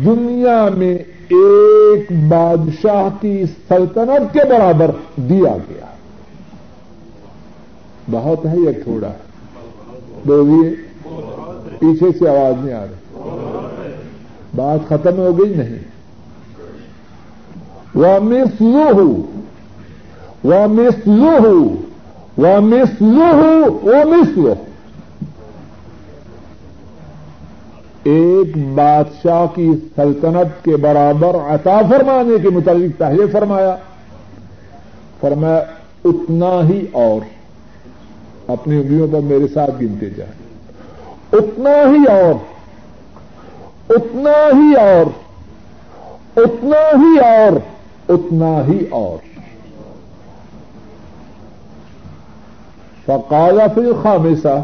[0.06, 0.96] دنیا میں
[1.30, 5.86] ایک بادشاہ کی سلطنت کے برابر دیا گیا۔
[8.12, 9.12] بہت ہے یا تھوڑا؟
[10.26, 10.70] بولیے،
[11.80, 13.07] پیچھے سے آواز نہیں آ رہی۔
[14.58, 15.80] بات ختم ہو گئی نہیں۔
[17.96, 19.42] وہ مسلو ہوں
[20.44, 21.76] وہ مسلو ہوں
[22.38, 24.54] وہ مسلو ہوں وہ مسلو
[28.04, 33.76] ایک بادشاہ کی سلطنت کے برابر عطا فرمانے کے متعلق پہلے فرمایا۔
[35.20, 35.64] فرمایا،
[36.06, 37.22] اتنا ہی اور۔
[38.48, 40.34] اپنی انگلیوں پر میرے ساتھ گنتے جائیں۔
[41.32, 42.57] اتنا ہی اور۔
[43.90, 45.06] اتنا ہی اور،
[46.40, 47.60] اتنا ہی اور،
[48.10, 49.18] اتنا ہی اور۔
[53.06, 54.56] فقالا پھر خامسا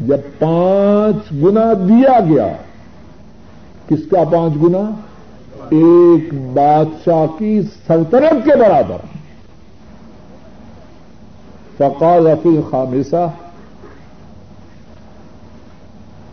[0.00, 2.52] جب پانچ گنا دیا گیا،
[3.88, 4.90] کس کا پانچ گنا؟
[5.70, 8.96] ایک بادشاہ کی سلطنت کے برابر۔
[11.76, 13.30] فقال فی خامسہ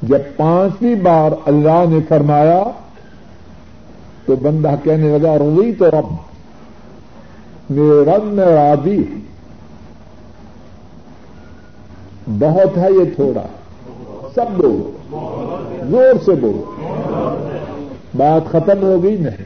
[0.01, 2.63] جب پانچویں بار اللہ نے فرمایا
[4.25, 6.13] تو بندہ کہنے لگا روئی تو رب
[7.69, 9.03] میرے رب میں راضی
[12.27, 13.43] بہت ہے یہ تھوڑا۔
[14.35, 14.91] سب بولو۔
[15.89, 16.75] زور سے بولو۔
[18.17, 19.45] بات ختم ہو گئی نہیں۔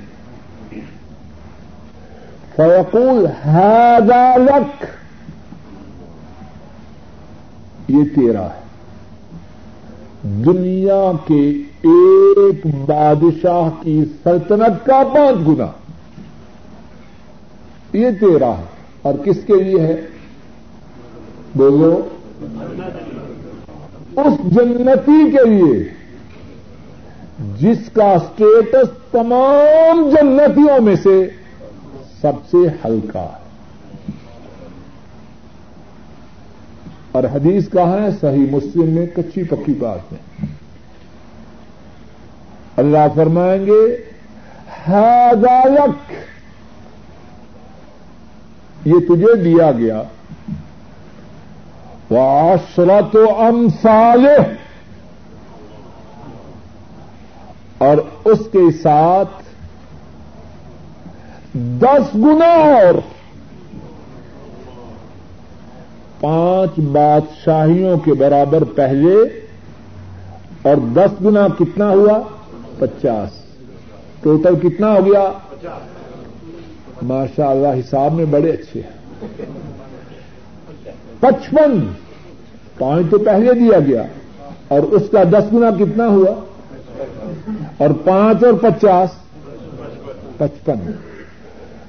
[2.56, 3.98] فیقول ہے
[4.38, 4.86] لک
[7.88, 8.61] یہ تیرا ہے۔
[10.24, 11.50] دنیا کے
[11.82, 15.68] ایک بادشاہ کی سلطنت کا پانچ گنا۔
[17.94, 18.64] یہ تیرا ہے۔
[19.02, 20.02] اور کس کے لیے ہے؟
[21.56, 22.08] بولو۔
[24.18, 25.84] اس جنتی کے لیے۔
[27.60, 31.30] جس کا اسٹیٹس تمام جنتیوں میں سے
[32.22, 33.41] سب سے ہلکا ہے۔
[37.12, 40.18] اور حدیث کہاں ہے، صحیح مسلم میں کچی پکی بات ہے۔
[42.78, 43.98] اللہ فرمائیں گے
[44.88, 46.14] حضالک
[48.88, 50.04] یہ تجھے دیا گیا۔
[52.12, 53.30] واشرت و
[57.78, 59.30] اور اس کے ساتھ
[61.54, 62.94] دس گنا اور
[66.22, 69.16] پانچ بادشاہیوں کے برابر پہلے
[70.62, 72.20] اور دس گنا کتنا ہوا؟
[72.80, 73.30] پچاس۔
[74.22, 75.32] ٹوٹل کتنا ہو گیا؟
[77.02, 79.26] ماشاء اللہ حساب میں بڑے اچھے ہیں۔
[81.20, 81.80] پچپن۔
[82.78, 84.04] پانچ تو پہلے دیا گیا۔
[84.68, 86.46] اور اس کا دس گنا کتنا ہوا؟
[87.78, 89.10] اور پانچ اور پچاس؟
[90.38, 90.92] پچپن۔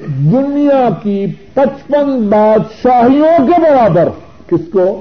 [0.07, 4.09] دنیا کی پچپن بادشاہیوں کے برابر
[4.47, 5.01] کس کو؟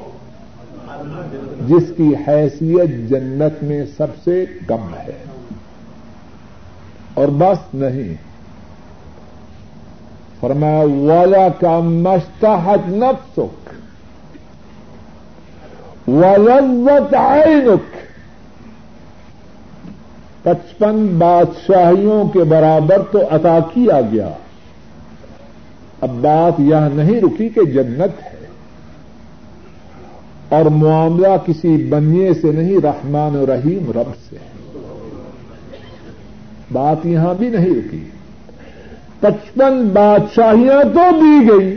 [1.67, 5.23] جس کی حیثیت جنت میں سب سے کم ہے۔
[7.13, 8.13] اور بس نہیں۔
[10.39, 10.83] فرمایا
[11.13, 13.69] والا کا مشتحت نفسک
[16.09, 17.95] ولذت عینک
[20.43, 24.29] پچپن بادشاہیوں کے برابر تو عطا کیا گیا۔
[26.01, 28.45] اب بات یہ نہیں رکی کہ جنت ہے
[30.49, 34.37] اور معاملہ کسی بنیے سے نہیں، رحمان و رحیم رب سے
[36.71, 38.09] بات یہاں بھی نہیں رکی۔
[39.19, 41.75] پچپن بادشاہیاں تو دی گئی۔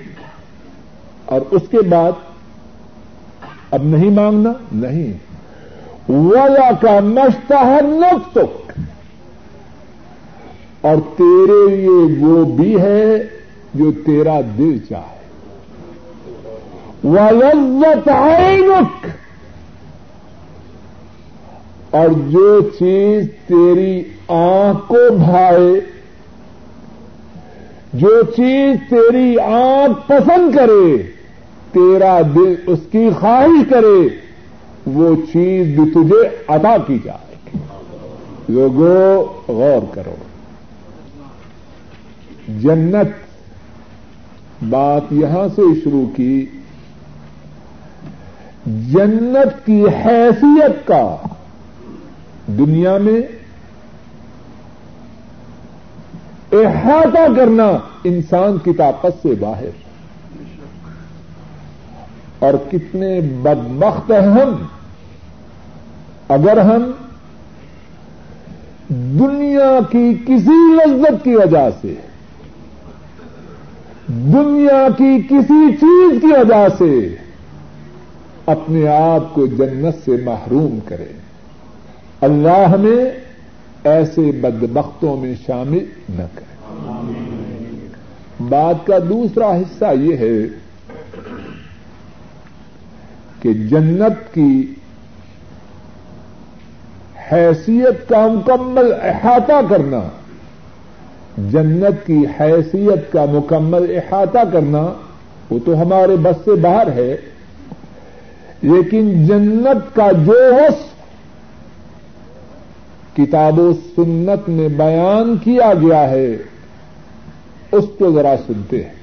[1.24, 2.12] اور اس کے بعد
[3.70, 5.12] اب نہیں مانگنا، نہیں۔
[6.12, 8.80] ولا کا مشتہر نفتک
[10.80, 13.14] اور تیرے لیے وہ بھی ہے
[13.74, 15.14] جو تیرا دل چاہے۔
[17.02, 19.06] وہ لذت عینک
[21.90, 25.80] اور جو چیز تیری آنکھ کو بھائے،
[27.92, 31.02] جو چیز تیری آنکھ پسند کرے،
[31.72, 34.08] تیرا دل اس کی خواہش کرے،
[34.86, 37.58] وہ چیز بھی تجھے عطا کی جائے گی۔
[38.48, 40.14] لوگوں، غور کرو۔
[42.60, 43.23] جنت
[44.70, 46.46] بات یہاں سے شروع کی،
[48.66, 51.16] جنت کی حیثیت کا
[52.46, 53.20] دنیا میں
[56.52, 57.70] احاطہ کرنا
[58.04, 59.84] انسان کی طاقت سے باہر۔
[62.38, 64.62] اور کتنے بدبخت ہیں ہم،
[66.28, 66.90] اگر ہم
[68.90, 71.94] دنیا کی کسی لذت کی وجہ سے
[74.08, 76.94] دنیا کی کسی چیز کی وجہ سے
[78.46, 81.12] اپنے آپ کو جنت سے محروم کریں
[82.20, 83.04] اللہ میں
[83.84, 86.52] ایسے بدبختوں میں شامل نہ کریں
[88.48, 90.36] بات کا دوسرا حصہ یہ ہے
[93.40, 94.74] کہ جنت کی
[97.32, 100.00] حیثیت کا مکمل احاطہ کرنا
[101.38, 104.92] جنت کی حیثیت کا مکمل احاطہ کرنا
[105.50, 107.16] وہ تو ہمارے بس سے باہر ہے،
[108.62, 110.94] لیکن جنت کا جو وصف
[113.16, 116.36] کتاب و سنت میں بیان کیا گیا ہے،
[117.72, 118.94] اس کو ذرا سنتے ہیں۔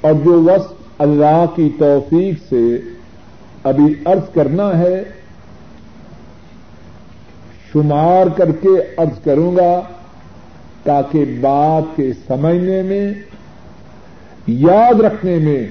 [0.00, 2.78] اور جو وصف اللہ کی توفیق سے
[3.64, 5.04] ابھی ارض کرنا ہے،
[7.72, 9.80] شمار کر کے ارض کروں گا۔
[10.88, 13.14] تاکہ بات کے سمجھنے میں،
[14.46, 15.68] یاد رکھنے میں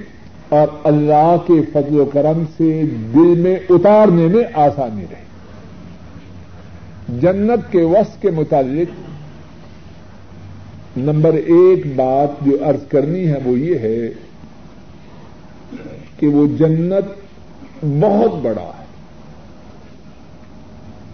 [0.50, 2.82] اور اللہ کے فضل و کرم سے
[3.14, 5.24] دل میں اتارنے میں آسانی رہے۔
[7.20, 9.10] جنت کے وس کے متعلق
[10.98, 14.10] نمبر ایک بات جو ارض کرنی ہے وہ یہ ہے
[16.20, 17.20] کہ وہ جنت
[17.86, 18.86] بہت بڑا ہے۔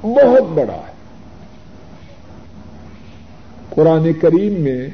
[0.01, 0.92] بہت بڑا ہے۔
[3.75, 4.87] قرآن کریم میں،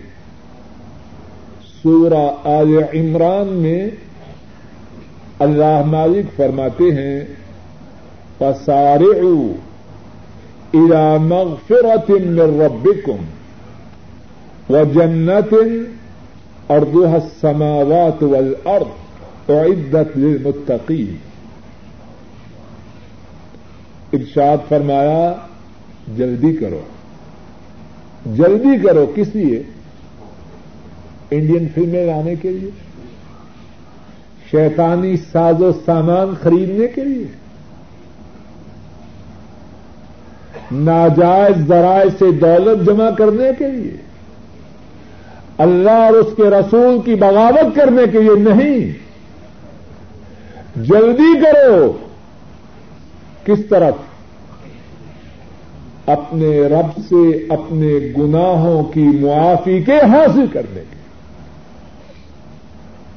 [1.83, 3.89] سورہ آل عمران میں
[5.39, 7.23] اللہ مالک فرماتے ہیں،
[8.37, 9.53] فسارعوا
[10.73, 13.17] الى مغفرة من ربكم
[14.69, 15.57] وجنة
[16.69, 18.87] أرضها السماوات والأرض
[19.49, 21.15] أعدت للمتقين۔
[24.13, 25.33] ارشاد فرمایا،
[26.17, 26.81] جلدی کرو۔
[28.25, 29.63] جلدی کرو کس لیے؟
[31.31, 32.69] انڈین فلمیں لانے کے لیے،
[34.51, 37.25] شیطانی ساز و سامان خریدنے کے لیے،
[40.71, 43.95] ناجائز ذرائع سے دولت جمع کرنے کے لیے،
[45.57, 48.91] اللہ اور اس کے رسول کی بغاوت کرنے کے لیے نہیں۔
[50.75, 51.97] جلدی کرو
[53.45, 54.08] کس طرف؟
[56.11, 60.97] اپنے رب سے اپنے گناہوں کی معافی کے حاصل کرنے کے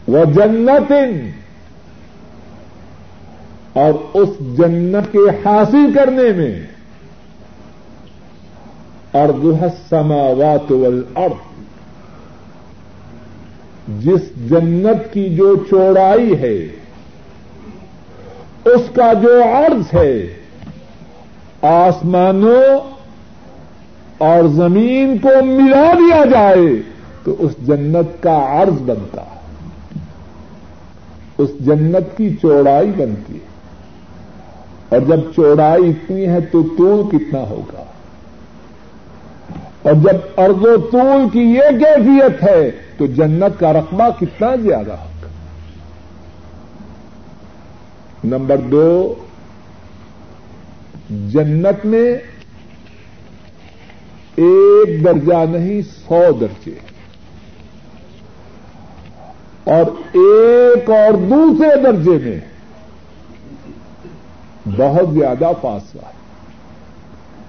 [0.08, 0.92] وہ جنت
[3.72, 4.28] اور اس
[4.58, 6.66] جنت کے حاصل کرنے میں۔
[9.14, 9.52] اردو
[9.88, 11.50] سماوات والارض
[14.04, 16.56] جس جنت کی جو چوڑائی ہے،
[18.64, 20.41] اس کا جو عرض ہے
[21.62, 22.92] آسمانوں
[24.18, 26.82] اور زمین کو ملا دیا جائے
[27.24, 29.40] تو اس جنت کا عرض بنتا ہے۔
[31.38, 33.52] اس جنت کی چوڑائی بنتی ہے۔
[34.88, 37.84] اور جب چوڑائی اتنی ہے تو طول کتنا ہوگا؟
[39.82, 44.92] اور جب ارض و طول کی یہ کیفیت ہے تو جنت کا رقبہ کتنا زیادہ
[44.92, 45.28] ہوگا؟
[48.24, 49.14] نمبر دو
[51.10, 52.14] جنت میں
[54.36, 56.78] ایک درجہ نہیں، سو درجے۔
[59.64, 62.40] اور ایک اور دوسرے درجے میں
[64.76, 66.12] بہت زیادہ فاصلہ ہے۔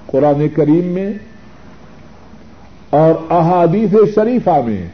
[0.06, 1.14] قرآن کریم میں
[2.90, 4.88] اور احادیث شریفہ میں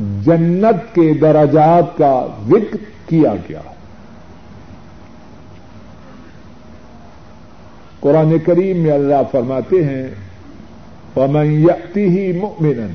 [0.00, 3.81] جنت کے درجات کا ذکر کیا گیا۔ ہے
[8.02, 10.08] قرآن کریم میں اللہ فرماتے ہیں،
[11.16, 12.86] ومن يأته مؤمنا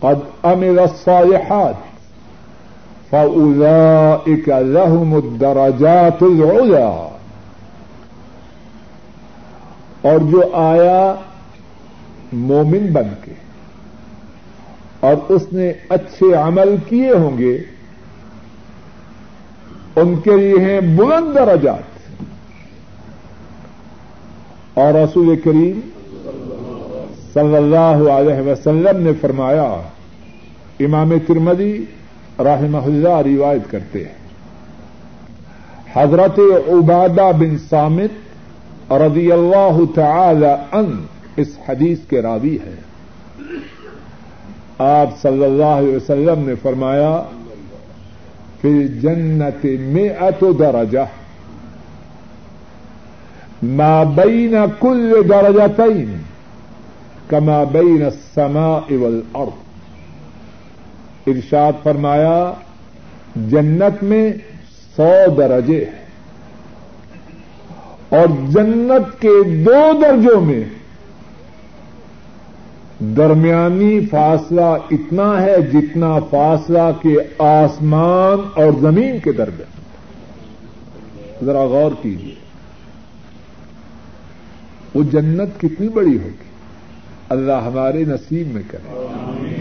[0.00, 1.74] قد عمل الصالحات
[3.10, 7.08] فأولئك لهم الدرجات العلى۔
[10.02, 11.14] اور جو آیا
[12.32, 13.32] مومن بن کے،
[15.00, 17.58] اور اس نے اچھے عمل کیے ہوں گے،
[19.96, 21.89] ان کے لیے ہیں بلند درجات۔
[24.74, 25.80] اور رسول کریم
[27.34, 29.80] صلی اللہ علیہ وسلم نے فرمایا،
[30.80, 31.84] امام ترمدی
[32.38, 34.20] رحمہ اللہ روایت کرتے ہیں۔
[35.92, 41.06] حضرت عبادہ بن سامت رضی اللہ تعالی ان
[41.36, 42.74] اس حدیث کے راوی ہے
[44.78, 47.22] آپ صلی اللہ علیہ وسلم نے فرمایا
[48.62, 51.19] کہ جنت میں اتو درجہ۔
[53.62, 56.16] ما بین کل درجتین
[57.28, 59.70] کما بین السماء والارض
[61.26, 62.52] ارشاد فرمایا،
[63.36, 64.32] جنت میں
[64.96, 66.04] سو درجے ہیں۔
[68.08, 70.64] اور جنت کے دو درجوں میں
[72.98, 79.80] درمیانی فاصلہ اتنا ہے جتنا فاصلہ کے آسمان اور زمین کے درمیان۔
[81.46, 82.34] ذرا غور کیجیے
[84.94, 86.50] وہ جنت کتنی بڑی ہوگی۔
[87.28, 89.06] اللہ ہمارے نصیب میں کرے۔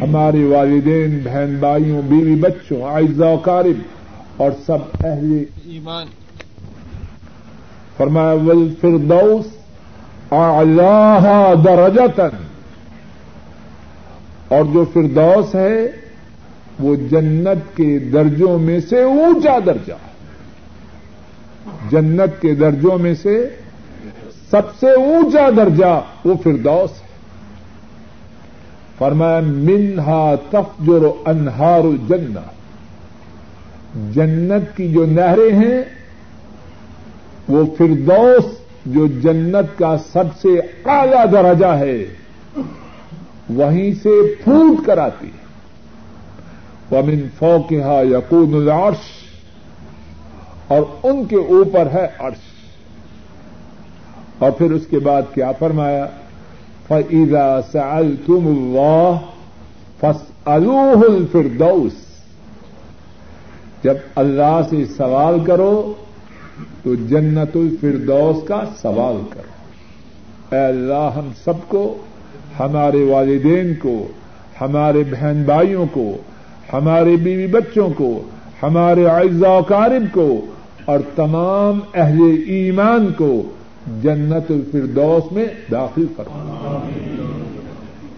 [0.02, 2.82] ہمارے والدین، بہن بھائیوں، بیوی بچوں
[3.20, 3.82] و کارب
[4.38, 6.08] اور سب اہل ایمان۔
[7.98, 9.46] فرمایا ول فردوس
[10.34, 12.38] اللہ درجتن
[14.48, 15.88] اور جو فردوس ہے،
[16.80, 19.94] وہ جنت کے درجوں میں سے اونچا درجہ۔
[21.90, 23.50] جنت کے درجوں میں سے
[24.52, 27.08] سب سے اونچا درجہ وہ فردوس ہے۔
[28.98, 32.40] فرمایا، منہا تفجر انہار الجنہ۔
[34.12, 35.84] جنت کی جو نہریں ہیں،
[37.48, 38.46] وہ فردوس
[38.86, 40.50] جو جنت کا سب سے
[40.86, 42.06] اعلی درجہ ہے،
[43.50, 45.40] وہیں سے پھوٹ کر آتی ہے۔
[46.96, 49.30] ومن فوقها یقون العرش،
[50.68, 52.49] اور ان کے اوپر ہے عرش۔
[54.40, 56.08] اور پھر اس کے بعد کیا فرمایا؟
[56.88, 59.18] فَإِذَا سَأَلْتُمُ اللَّهَ
[60.00, 61.96] فَاسْأَلُوهُ الْفِرْدَوْسِ
[63.84, 65.94] جب اللہ سے سوال کرو
[66.84, 71.98] تو جنت الفردوس کا سوال کرو۔ اے اللہ، ہم سب کو،
[72.60, 74.08] ہمارے والدین کو،
[74.62, 76.18] ہمارے بہن بھائیوں کو،
[76.74, 78.22] ہمارے بیوی بچوں کو،
[78.64, 80.42] ہمارے اعزا و کارب کو
[80.86, 83.44] اور تمام اہل ایمان کو
[83.88, 86.80] جنت الفردوس میں داخل کروں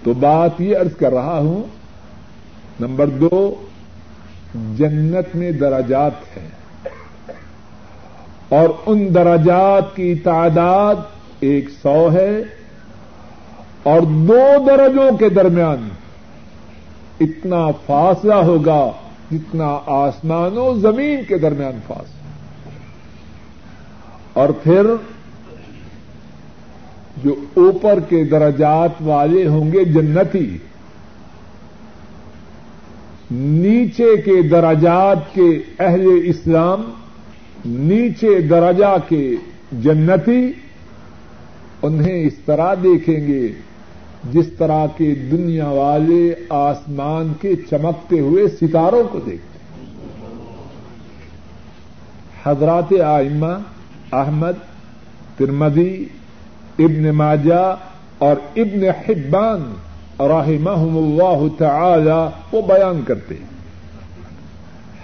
[0.03, 1.63] تو بات یہ عرض کر رہا ہوں،
[2.79, 3.55] نمبر دو،
[4.75, 6.47] جنت میں درجات ہیں۔
[8.49, 10.95] اور ان درجات کی تعداد
[11.39, 12.43] ایک سو ہے۔
[13.83, 15.89] اور دو درجوں کے درمیان
[17.19, 18.91] اتنا فاصلہ ہوگا
[19.31, 22.21] جتنا آسمان و زمین کے درمیان فاصلہ۔
[24.33, 24.85] اور پھر
[27.23, 30.57] جو اوپر کے درجات والے ہوں گے جنتی۔
[33.31, 36.81] نیچے کے درجات کے اہل اسلام،
[37.65, 39.35] نیچے درجہ کے
[39.71, 40.51] جنتی،
[41.81, 43.47] انہیں اس طرح دیکھیں گے
[44.31, 49.41] جس طرح کے دنیا والے آسمان کے چمکتے ہوئے ستاروں کو دیکھتے ہیں۔
[52.45, 53.53] حضرات آئمہ
[54.11, 54.53] احمد
[55.37, 56.05] ترمدی
[56.83, 57.75] ابن ماجہ
[58.17, 59.73] اور ابن حبان
[60.19, 63.51] رحمہم اللہ تعالی وہ بیان کرتے ہیں۔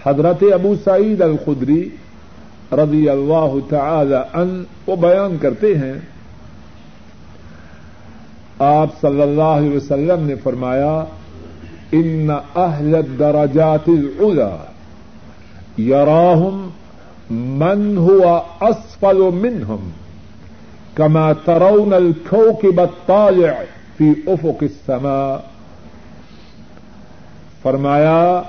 [0.05, 1.89] حضرت ابو سعید الخدری
[2.71, 5.93] رضی اللہ تعالی ان وہ بیان کرتے ہیں۔
[8.59, 11.03] آپ صلی اللہ علیہ وسلم نے فرمایا،
[11.91, 14.55] ان اہل الدرجات العلا
[15.81, 16.69] یراہم
[17.29, 19.89] من ہوا اسفل منہم
[20.97, 23.51] کما ترون الكوكب الطالع
[23.97, 25.35] فی افق السماء۔
[27.61, 28.41] فرمایا،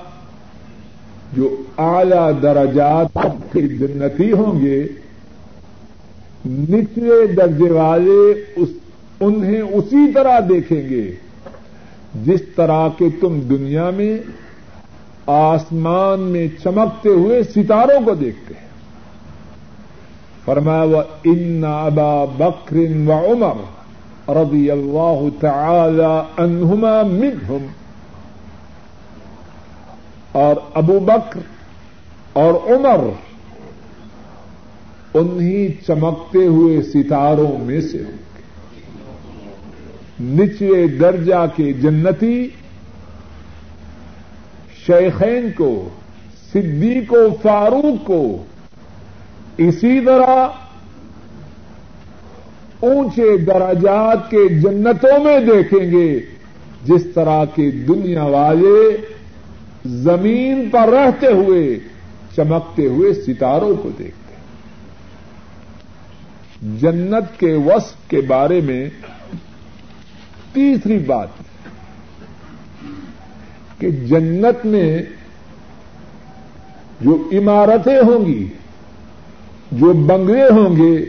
[1.33, 3.17] جو اعلی درجات
[3.53, 4.87] کے جنتی ہوں گے،
[6.47, 8.69] نچلے درجے والے اس
[9.19, 11.15] انہیں اسی طرح دیکھیں گے۔
[12.23, 14.17] جس طرح کے تم دنیا میں
[15.27, 18.68] آسمان میں چمکتے ہوئے ستاروں کو دیکھتے ہیں۔
[20.45, 22.75] فرمایا و ان ابا بکر
[23.07, 23.79] و عمر
[24.35, 27.67] رضی اللہ تعالی عنہما منہم
[30.31, 31.39] اور ابو بکر
[32.33, 33.09] اور عمر
[35.13, 38.19] انہی چمکتے ہوئے ستاروں میں سے ہوں۔
[40.21, 42.47] نچلے درجہ کے جنتی
[44.85, 45.89] شیخین کو،
[46.53, 48.43] صدیق و فاروق کو
[49.67, 50.47] اسی طرح
[52.79, 56.19] اونچے درجات کے جنتوں میں دیکھیں گے
[56.83, 58.97] جس طرح کے دنیا والے
[59.85, 61.79] زمین پر رہتے ہوئے،
[62.35, 64.43] چمکتے ہوئے ستاروں کو دیکھتے ہیں۔
[66.79, 68.89] جنت کے وصف کے بارے میں
[70.53, 71.27] تیسری بات
[73.77, 75.01] کہ جنت میں
[77.01, 78.47] جو عمارتیں ہوں گی
[79.71, 81.05] جو بنگلے ہوں گے،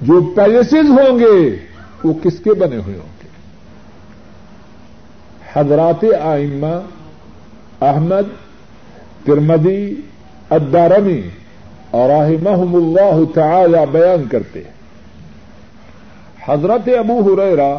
[0.00, 1.56] جو پیلسز ہوں گے،
[2.04, 3.28] وہ کس کے بنے ہوئے ہوں گے؟
[5.52, 6.80] حضرات آئمہ
[7.84, 8.28] احمد
[9.26, 9.94] ترمدی
[10.50, 11.22] ادارمی
[11.90, 14.62] اور رحمہم اللہ تعالی بیان کرتے
[16.48, 17.78] حضرت ابو ہریرا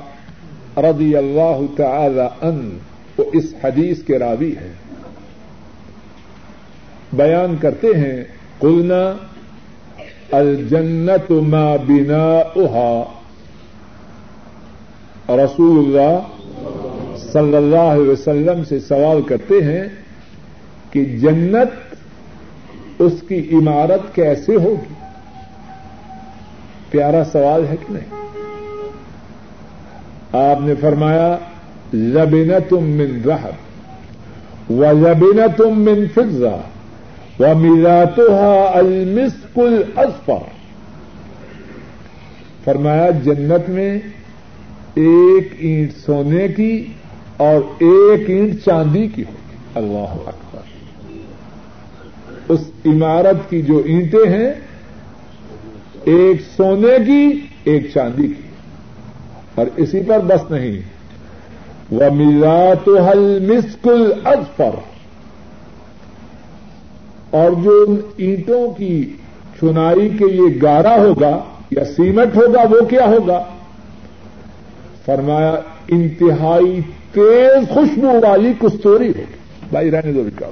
[0.78, 2.78] رضی اللہ تعالی ان
[3.18, 4.74] وہ اس حدیث کے راوی ہیں۔
[7.14, 8.24] بیان کرتے ہیں،
[8.60, 9.14] قلنا
[10.32, 12.44] الجنت ما بنا
[15.36, 16.20] رسول اللہ
[17.32, 19.84] صلی اللہ علیہ وسلم سے سوال کرتے ہیں
[20.92, 24.94] کہ جنت اس کی عمارت کیسے ہوگی؟
[26.90, 28.20] پیارا سوال ہے کہ نہیں؟
[30.32, 31.38] آپ نے فرمایا
[31.94, 36.58] لبن تم من رحب و لبن تم من فضا
[37.40, 38.36] و میرا تو
[38.74, 40.44] المسکل اسفر
[42.64, 44.00] فرمایا، جنت میں
[44.96, 46.86] ایک اینٹ سونے کی
[47.38, 50.62] اور ایک اینٹ چاندی کی ہوگی۔ اللہ اکبر۔
[52.50, 54.54] اس عمارت کی جو اینٹیں ہیں،
[56.04, 58.42] ایک سونے کی، ایک چاندی کی۔
[59.56, 60.82] اور اسی پر بس نہیں۔
[61.92, 64.70] وہ میرا تو حل مسکل ازفر
[67.32, 69.10] اور جو ان اینٹوں کی
[69.62, 73.44] چنائی کے لیے گارا ہوگا یا سیمنٹ ہوگا، وہ کیا ہوگا؟
[75.06, 75.56] فرمایا،
[75.88, 79.40] انتہائی تیز خوشبو والی کستوری ہوگی۔
[79.72, 80.46] بھائی، رہنے دو رکا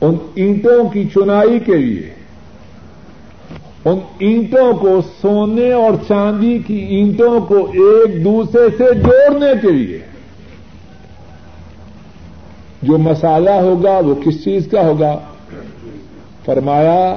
[0.00, 2.10] ان اینٹوں کی چنائی کے لیے،
[3.84, 9.98] ان اینٹوں کو سونے اور چاندی کی اینٹوں کو ایک دوسرے سے جوڑنے کے لیے
[12.82, 15.18] جو مسالہ ہوگا وہ کس چیز کا ہوگا؟
[16.44, 17.16] فرمایا،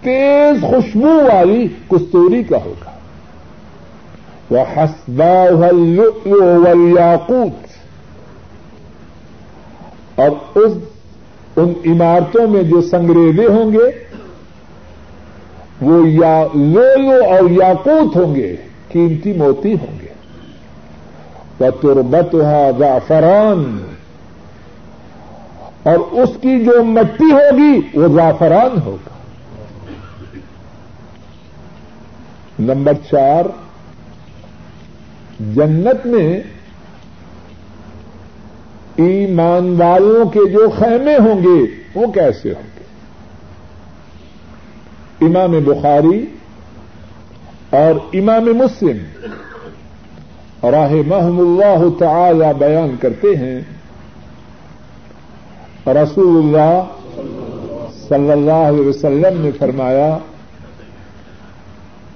[0.00, 2.90] تیز خوشبو والی کستوری کا ہوگا۔
[4.50, 5.44] وہ ہسبا
[7.00, 7.66] یاقوت
[10.20, 10.72] اور اس،
[11.56, 14.04] ان عمارتوں میں جو سنگریزے ہوں گے،
[15.80, 18.56] وہ یا لولو اور یاقوت ہوں گے،
[18.88, 20.05] قیمتی موتی ہوں گے۔
[21.58, 22.36] تربت
[22.78, 23.78] زعفران۔
[25.82, 29.10] اور اس کی جو مٹی ہوگی وہ زعفران ہوگا۔
[32.58, 33.44] نمبر چار،
[35.40, 36.42] جنت میں
[38.96, 42.84] ایمان والوں کے جو خیمے ہوں گے، وہ کیسے ہوں گے؟
[45.26, 46.26] امام بخاری
[47.70, 48.96] اور امام مسلم
[50.70, 53.60] راہ محم اللہ تعالی بیان کرتے ہیں۔
[55.86, 56.84] رسول اللہ
[58.08, 60.18] صلی اللہ علیہ وسلم نے فرمایا،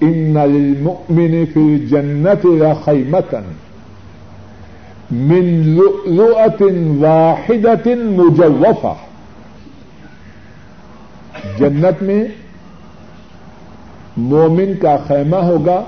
[0.01, 3.39] ان للمؤمن فی الجنت لخیمتا
[5.11, 6.67] من لؤلؤة
[6.99, 8.95] واحدة مجوفة.
[11.59, 12.25] جنت میں
[14.17, 15.85] مومن کا خیمہ ہوگا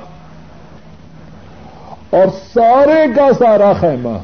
[2.13, 4.19] اور سارے کا سارا خیمہ۔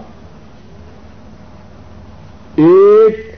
[2.56, 3.34] ایک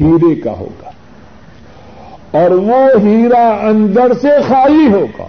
[0.00, 0.90] ہیرے کا ہوگا
[2.30, 5.26] اور وہ ہیرا اندر سے خالی ہوگا۔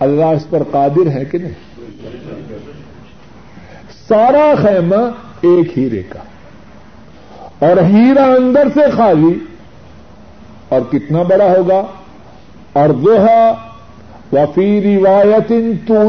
[0.00, 1.80] اللہ اس پر قادر ہے کہ نہیں؟
[4.08, 5.10] سارا خیمہ
[5.40, 6.18] ایک ہیرے کا۔
[7.58, 9.38] اور ہیرا اندر سے خالی
[10.68, 11.86] اور کتنا بڑا ہوگا؟
[12.72, 13.71] اور دوہا
[14.32, 15.52] وفی روایت
[15.88, 16.08] تو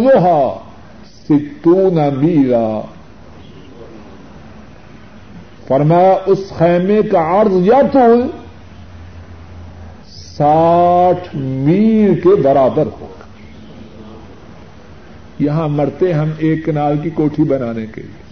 [1.05, 2.81] ستون میرا
[5.67, 8.27] فرمایا، اس خیمے کا عرض یا طول
[10.07, 13.23] ساٹھ میل کے برابر ہوگا
[15.39, 18.23] یہاں مرتے ہم ایک کنال کی کوٹھی بنانے کے لیے۔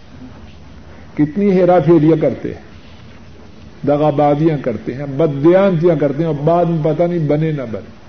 [1.14, 2.72] کتنی ہیرا پھیریاں کرتے ہیں۔
[3.88, 8.01] دگا بادیاں کرتے ہیں بدیاں کرتے ہیں اور بعد میں پتہ نہیں بنے نہ بنے۔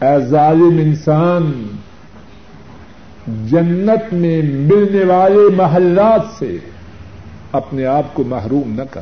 [0.00, 1.66] اے ظالم انسان،
[3.26, 6.58] جنت میں ملنے والے محلات سے
[7.52, 9.00] اپنے آپ کو محروم نہ کر۔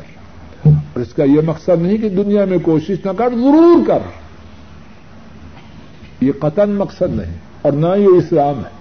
[0.65, 3.99] اور اس کا یہ مقصد نہیں کہ دنیا میں کوشش نہ کر، ضرور کر۔
[6.21, 8.79] یہ قطن مقصد نہیں، اور نہ یہ اسلام ہے۔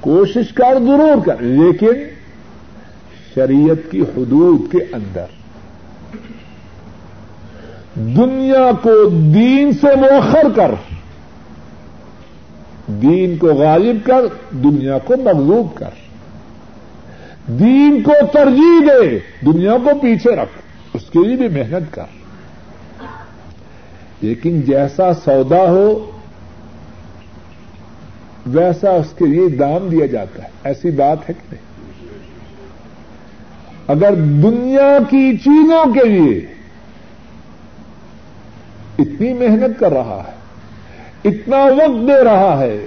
[0.00, 2.04] کوشش کر، ضرور کر، لیکن
[3.34, 5.39] شریعت کی حدود کے اندر۔
[7.94, 10.70] دنیا کو دین سے موخر کر،
[12.86, 14.20] دین کو غالب کر،
[14.50, 15.90] دنیا کو مغلوب کر۔
[17.46, 20.58] دین کو ترجیح دے، دنیا کو پیچھے رکھ۔
[20.94, 22.02] اس کے لیے بھی محنت کر۔
[24.20, 26.10] لیکن جیسا سودا ہو،
[28.46, 31.70] ویسا اس کے لیے دام دیا جاتا ہے۔ ایسی بات ہے کہ نہیں؟
[33.86, 36.59] اگر دنیا کی چیزوں کے لیے
[39.00, 40.32] اتنی محنت کر رہا ہے،
[41.28, 42.86] اتنا وقت دے رہا ہے،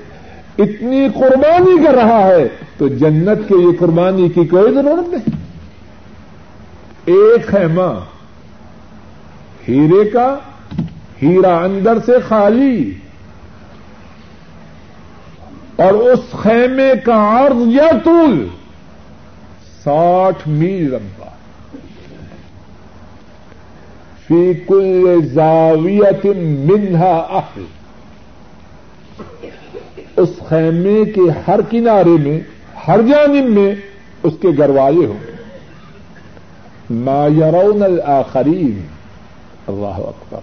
[0.58, 2.48] اتنی قربانی کر رہا ہے،
[2.78, 5.44] تو جنت کے لیے قربانی کی کوئی ضرورت نہیں۔
[7.06, 8.00] ایک ہے ماں
[9.70, 10.38] ہیرے کا
[11.22, 12.94] ہیرا اندر سے خالی۔
[15.76, 18.48] اور اس خیمے کا عرض یا طول
[19.84, 21.23] ساٹھ میل لمبا۔
[24.34, 26.26] فی کل زاویت
[26.66, 27.66] منہا اہل
[30.18, 32.40] اس خیمے کے ہر کنارے میں،
[32.88, 33.76] ہر جانب میں
[34.24, 35.34] اس کے گروالے ہوں۔ گے
[36.90, 38.82] ما یرون الاخرین۔
[39.68, 40.40] اللہ اکبر۔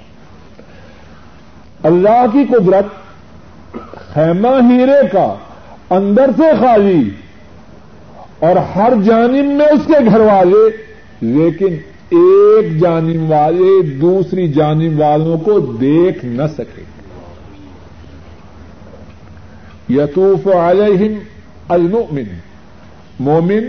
[1.83, 2.85] اللہ کی قدرت
[4.15, 5.35] خیمہ ہیرے کا
[5.91, 7.11] اندر سے خالی
[8.39, 10.77] اور ہر جانب میں اس کے گھر والے
[11.21, 11.77] لیکن
[12.11, 16.83] ایک جانب والے دوسری جانب والوں کو دیکھ نہ سکے۔
[19.93, 21.19] یتوف علیہم
[21.69, 22.39] المؤمن۔
[23.21, 23.69] مومن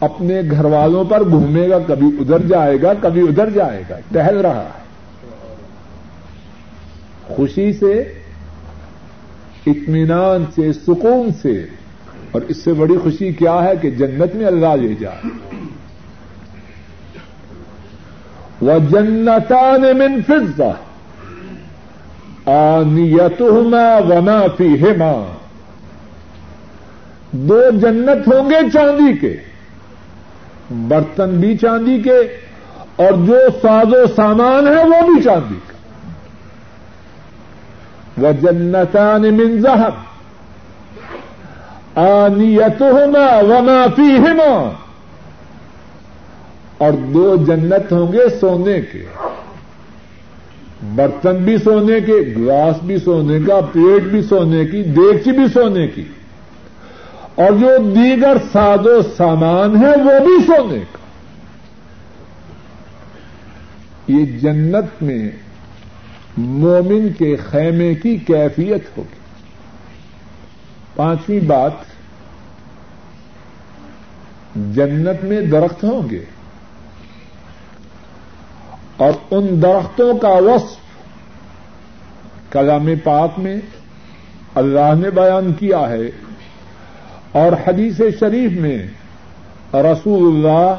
[0.00, 4.40] اپنے گھر والوں پر گھومے گا، کبھی ادھر جائے گا، کبھی ادھر جائے گا۔ ٹہل
[4.40, 4.84] رہا ہے۔
[7.22, 8.12] خوشی سے،
[9.66, 11.66] اطمینان سے، سکون سے۔
[12.30, 15.28] اور اس سے بڑی خوشی کیا ہے کہ جنت میں اللہ لے جائے
[18.60, 20.72] وہ جنتان من فضہ
[22.50, 25.12] آنیتہما وما فیہما.
[27.32, 29.34] دو جنت ہوں گے چاندی کے،
[30.88, 32.18] برتن بھی چاندی کے،
[32.96, 35.76] اور جو ساز و سامان ہے وہ بھی چاندی کا
[38.22, 39.94] وہ جنتان من ذہب.
[41.98, 44.52] آنیتہما وما فیہما.
[46.78, 49.04] اور دو جنت ہوں گے سونے کے۔
[50.94, 55.88] برتن بھی سونے کے، گلاس بھی سونے کا، پیٹ بھی سونے کی، دیگچی بھی سونے
[55.88, 56.04] کی۔
[57.34, 60.98] اور جو دیگر ساز و سامان ہے وہ بھی سونے کا۔
[64.08, 65.30] یہ جنت میں
[66.36, 69.18] مومن کے خیمے کی کیفیت ہوگی۔
[70.96, 71.72] پانچویں بات،
[74.54, 76.24] جنت میں درخت ہوں گے۔
[78.98, 80.76] اور ان درختوں کا وصف
[82.52, 83.56] کلام پاک میں
[84.54, 86.10] اللہ نے بیان کیا ہے
[87.32, 88.86] اور حدیث شریف میں
[89.74, 90.74] رسول اللہ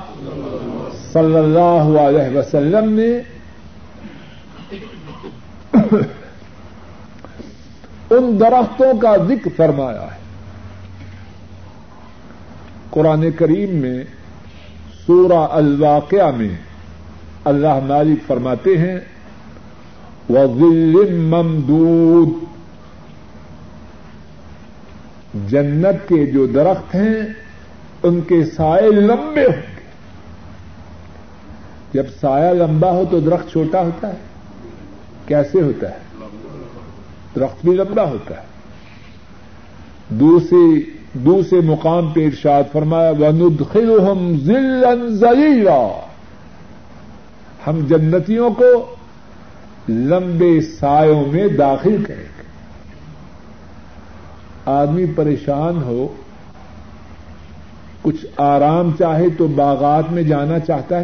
[1.13, 3.20] صلی اللہ علیہ وسلم نے
[8.09, 10.20] ان درختوں کا ذکر فرمایا ہے۔
[12.89, 14.03] قرآن کریم میں
[15.05, 16.68] سورہ الواقعہ میں
[17.49, 18.99] اللہ مالک فرماتے ہیں
[20.29, 20.47] وہ
[21.11, 22.29] ممدود۔
[25.47, 27.33] جنت کے جو درخت ہیں،
[28.03, 29.79] ان کے سائے لمبے ہوں گے۔
[31.93, 34.17] جب سایہ لمبا ہو تو درخت چھوٹا ہوتا ہے۔
[35.25, 35.97] کیسے ہوتا ہے؟
[37.35, 38.45] درخت بھی لمبا ہوتا ہے۔
[40.09, 46.09] دوسری دوسرے مقام پہ ارشاد فرمایا، وَنُدْخِلُهُمْ ذِلًّا ذَلِيلًا
[47.68, 48.95] ہم جنتیوں کو
[49.89, 52.43] لمبے سایوں میں داخل کریں گے۔
[54.66, 56.07] آدمی پریشان ہو،
[58.01, 61.03] کچھ آرام چاہے تو باغات میں جانا چاہتا ہے۔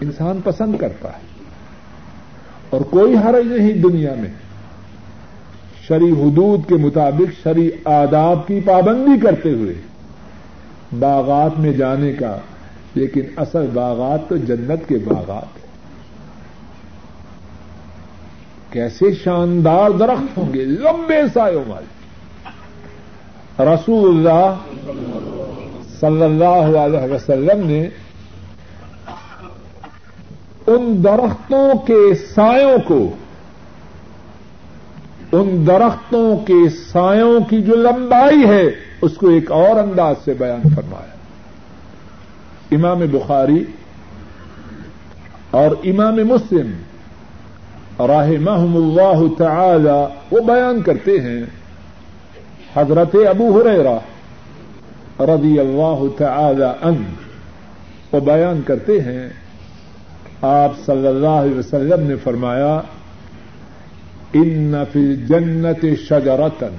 [0.00, 1.30] انسان پسند کرتا ہے۔
[2.70, 4.30] اور کوئی حرج نہیں دنیا میں۔
[5.88, 9.74] شری حدود کے مطابق شری آداب کی پابندی کرتے ہوئے
[10.98, 12.36] باغات میں جانے کا
[12.94, 15.70] لیکن اصل باغات تو جنت کے باغات ہیں۔
[18.70, 22.00] کیسے شاندار درخت ہوں گے، لمبے سایوں والے۔
[23.64, 24.54] رسول اللہ
[26.00, 27.88] صلی اللہ علیہ وسلم نے
[30.66, 33.10] ان درختوں کے سایوں کو،
[35.32, 38.64] ان درختوں کے سایوں کی جو لمبائی ہے،
[39.02, 41.19] اس کو ایک اور انداز سے بیان فرمایا۔
[42.72, 43.64] امام بخاری
[45.50, 46.70] اور امام مسلم
[48.06, 51.44] راہ محم اللہ تعالی وہ بیان کرتے ہیں
[52.76, 53.98] حضرت ابو ہریرا
[55.20, 57.02] رضی اللہ تعالی ان
[58.12, 59.28] وہ بیان کرتے ہیں
[60.42, 62.80] آپ صلی اللہ علیہ وسلم نے فرمایا،
[64.34, 66.76] ان فی جنت شجرتن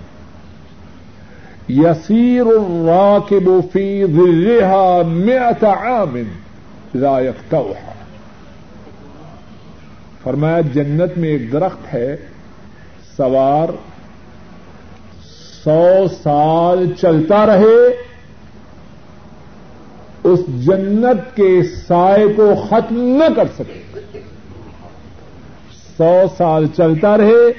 [1.72, 6.18] یسیر الراکب فی ظلها مئت عام
[6.94, 7.92] لا يقطعها
[10.24, 12.18] فرمایا، جنت میں ایک درخت ہے،
[13.18, 13.70] سوار
[15.64, 17.96] سو سال چلتا رہے،
[20.24, 24.20] اس جنت کے سائے کو ختم نہ کر سکے۔
[25.98, 27.54] سو سال چلتا رہے،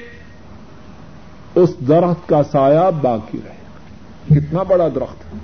[1.55, 3.62] اس درخت کا سایہ باقی رہے۔
[4.29, 5.39] کتنا بڑا درخت ہے۔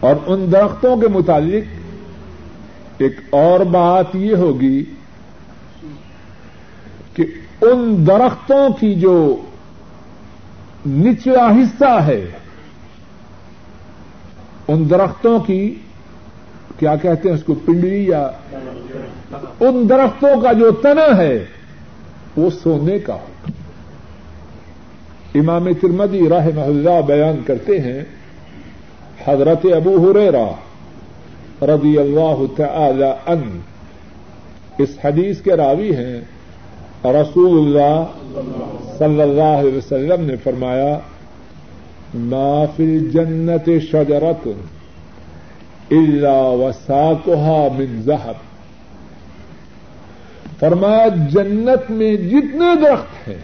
[0.00, 1.74] اور ان درختوں کے متعلق
[2.98, 4.84] ایک اور بات یہ ہوگی
[7.14, 7.24] کہ
[7.60, 9.36] ان درختوں کی جو
[10.86, 12.30] نچلا حصہ ہے
[14.68, 15.74] ان درختوں کی
[16.78, 18.30] کیا کہتے ہیں اس کو پنڈلی یا
[19.60, 21.44] ان درختوں کا جو تنا ہے
[22.36, 23.26] وہ سونے کا ہو
[25.38, 28.02] امام ترمدی راہ محلہ بیان کرتے ہیں،
[29.26, 30.46] حضرت ابو ہریرا
[31.62, 33.60] رضی اللہ تعالی ان
[34.78, 36.20] اس حدیث کے راوی ہیں،
[37.04, 37.96] رسول اللہ
[38.98, 40.98] صلی اللہ علیہ وسلم نے فرمایا،
[42.14, 44.48] ما فی جنت شجرت
[45.90, 48.36] الا وساقها من ذهب۔
[50.60, 53.38] فرمایا، جنت میں جتنے درخت ہیں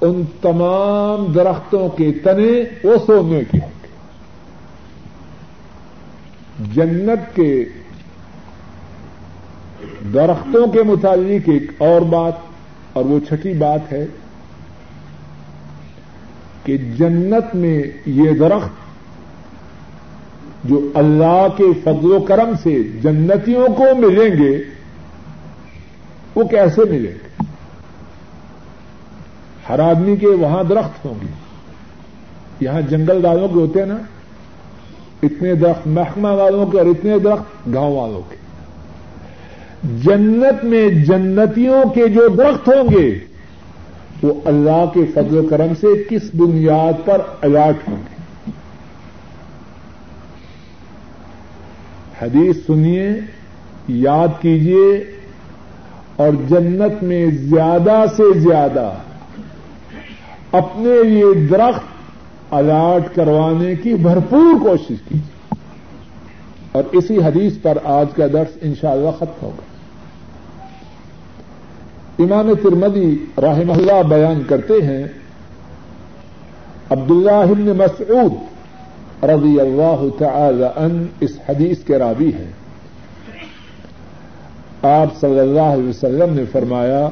[0.00, 2.52] ان تمام درختوں کے تنے
[2.84, 3.88] وہ سونے کے ہوں گے۔
[6.74, 7.64] جنت کے
[10.14, 12.36] درختوں کے متعلق ایک اور بات،
[12.92, 14.04] اور وہ چھٹی بات ہے
[16.64, 18.74] کہ جنت میں یہ درخت
[20.64, 24.54] جو اللہ کے فضل و کرم سے جنتیوں کو ملیں گے،
[26.34, 27.29] وہ کیسے ملیں گے؟
[29.70, 31.50] ہر آدمی کے وہاں درخت ہوں گے۔
[32.60, 33.98] یہاں جنگل والوں کے ہوتے ہیں نا،
[35.22, 38.36] اتنے درخت، محکمہ والوں کے اور اتنے درخت گاؤں والوں کے۔
[40.02, 43.18] جنت میں جنتیوں کے جو درخت ہوں گے،
[44.22, 48.20] وہ اللہ کے فضل و کرم سے کس بنیاد پر الاٹ ہوں گے۔
[52.22, 53.10] حدیث سنیے،
[53.88, 55.04] یاد کیجیے
[56.16, 58.92] اور جنت میں زیادہ سے زیادہ
[60.52, 61.82] اپنے یہ درخت
[62.50, 65.54] الاٹ کروانے کی بھرپور کوشش کیجیے
[66.72, 69.62] اور اسی حدیث پر آج کا درس انشاءاللہ ختم ہوگا۔
[72.18, 75.04] امام ترمدی رحم اللہ بیان کرتے ہیں،
[76.90, 78.32] عبداللہ بن مسعود
[79.24, 82.52] رضی اللہ تعالی ان اس حدیث کے راوی ہیں۔
[84.82, 87.08] آپ صلی اللہ علیہ وسلم نے فرمایا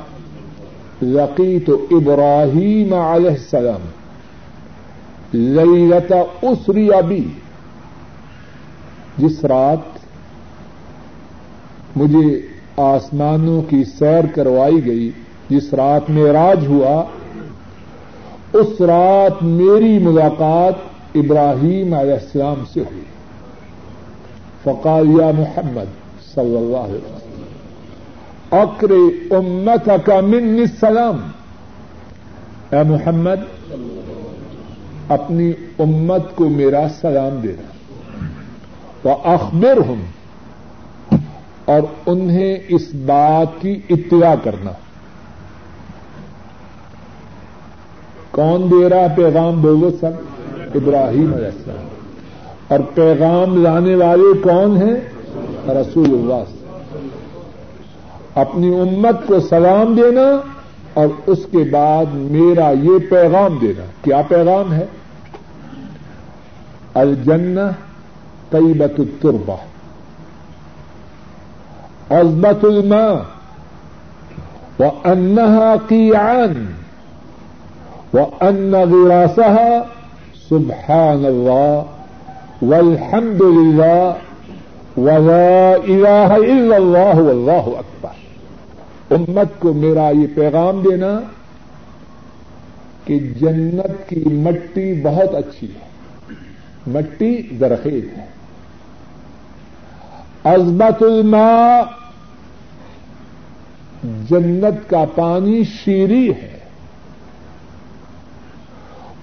[1.03, 3.81] لقیت ابراہیم علیہ السلام.
[5.33, 7.29] لیلت اسری ابی
[9.19, 9.99] جس رات
[11.97, 12.41] مجھے
[12.77, 15.11] آسمانوں کی سیر کروائی گئی،
[15.49, 17.05] جس رات میں راج ہوا،
[18.53, 20.75] اس رات میری ملاقات
[21.15, 23.05] ابراہیم علیہ السلام سے ہوئی۔
[24.65, 25.91] فقال محمد
[26.35, 27.28] صلی اللہ علیہ وسلم۔
[28.51, 28.91] اکر
[29.31, 31.17] امت کا من السلام.
[32.71, 33.71] اے محمد،
[35.09, 37.69] اپنی امت کو میرا سلام دینا
[39.05, 40.03] وہ اخبر ہوں
[41.65, 44.71] اور انہیں اس بات کی اطلاع کرنا۔
[48.31, 50.11] کون دے رہا پیغام بولو سب
[50.75, 51.89] ابراہیم علیہ السلام۔
[52.69, 54.97] اور پیغام لانے والے کون ہیں؟
[55.69, 56.58] رسول اللہ
[58.35, 60.41] اپنی امت کو سلام دینا
[60.95, 64.87] اور اس کے بعد میرا یہ پیغام دینا کیا پیغام ہے؟
[66.95, 67.71] الجنہ
[68.51, 69.57] طیبت التربہ۔
[72.11, 73.15] عزبت الماء
[74.79, 76.67] وأنها قيعان
[78.13, 79.79] وأن غراسها
[80.49, 81.83] سبحان الله
[82.63, 84.13] والحمد لله
[84.99, 87.71] ولا إله إلا الله
[89.11, 91.21] امت کو میرا یہ پیغام دینا
[93.05, 95.89] کہ جنت کی مٹی بہت اچھی ہے۔
[96.87, 98.25] مٹی درخیز ہے۔
[100.45, 101.81] ازبت الماء،
[104.31, 106.59] جنت کا پانی شیری ہے۔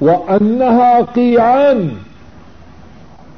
[0.02, 1.90] وہ انہا قیان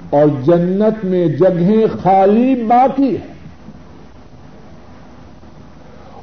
[0.09, 3.35] اور جنت میں جگہیں خالی باقی ہے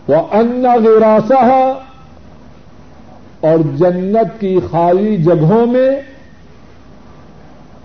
[0.09, 1.45] وہ ان غراسہ
[3.41, 5.91] اور جنت کی خالی جگہوں میں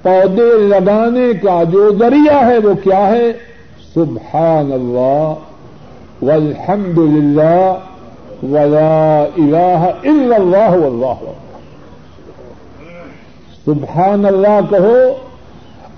[0.02, 3.32] پودے لگانے کا جو ذریعہ ہے وہ کیا ہے؟
[3.94, 5.34] سبحان اللہ
[6.22, 7.74] والحمد للہ
[8.44, 11.32] ولا الہ الا اللہ واللہ۔
[13.66, 15.29] سبحان اللہ کہو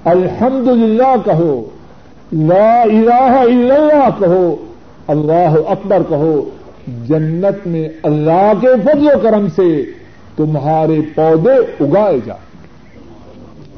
[0.05, 1.69] الحمد للہ کہو،
[2.33, 4.55] لا الہ الا اللہ کہو،
[5.07, 6.49] اللہ اکبر کہو،
[7.07, 9.85] جنت میں اللہ کے فضل و کرم سے
[10.35, 12.33] تمہارے پودے اگائے جا۔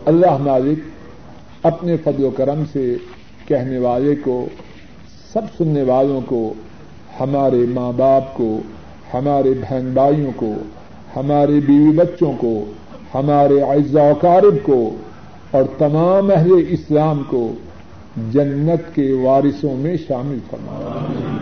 [0.05, 0.79] اللہ مالک
[1.65, 2.95] اپنے فضل و کرم سے
[3.47, 4.45] کہنے والے کو،
[5.33, 6.53] سب سننے والوں کو،
[7.19, 8.59] ہمارے ماں باپ کو،
[9.13, 10.53] ہمارے بہن بھائیوں کو،
[11.15, 12.65] ہمارے بیوی بچوں کو،
[13.13, 14.95] ہمارے اعزا وقارب کو
[15.53, 17.53] اور تمام اہل اسلام کو
[18.31, 21.37] جنت کے وارثوں میں شامل فرمایا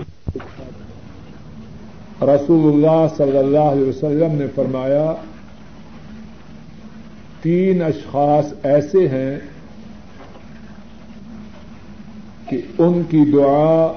[2.35, 5.13] رسول اللہ صلی اللہ علیہ وسلم نے فرمایا،
[7.41, 9.39] تین اشخاص ایسے ہیں
[12.49, 13.93] کہ ان کی دعا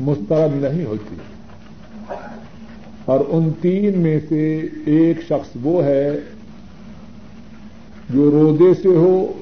[0.00, 1.16] مسترد نہیں ہوتی۔
[3.04, 6.10] اور ان تین میں سے ایک شخص وہ ہے
[8.10, 9.32] جو روزے سے ہو،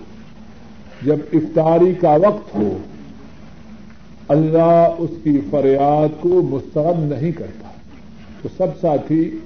[1.02, 2.78] جب افطاری کا وقت ہو،
[4.28, 7.68] اللہ اس کی فریاد کو مسترد نہیں کرتا۔
[8.42, 9.38] تو سب ساتھی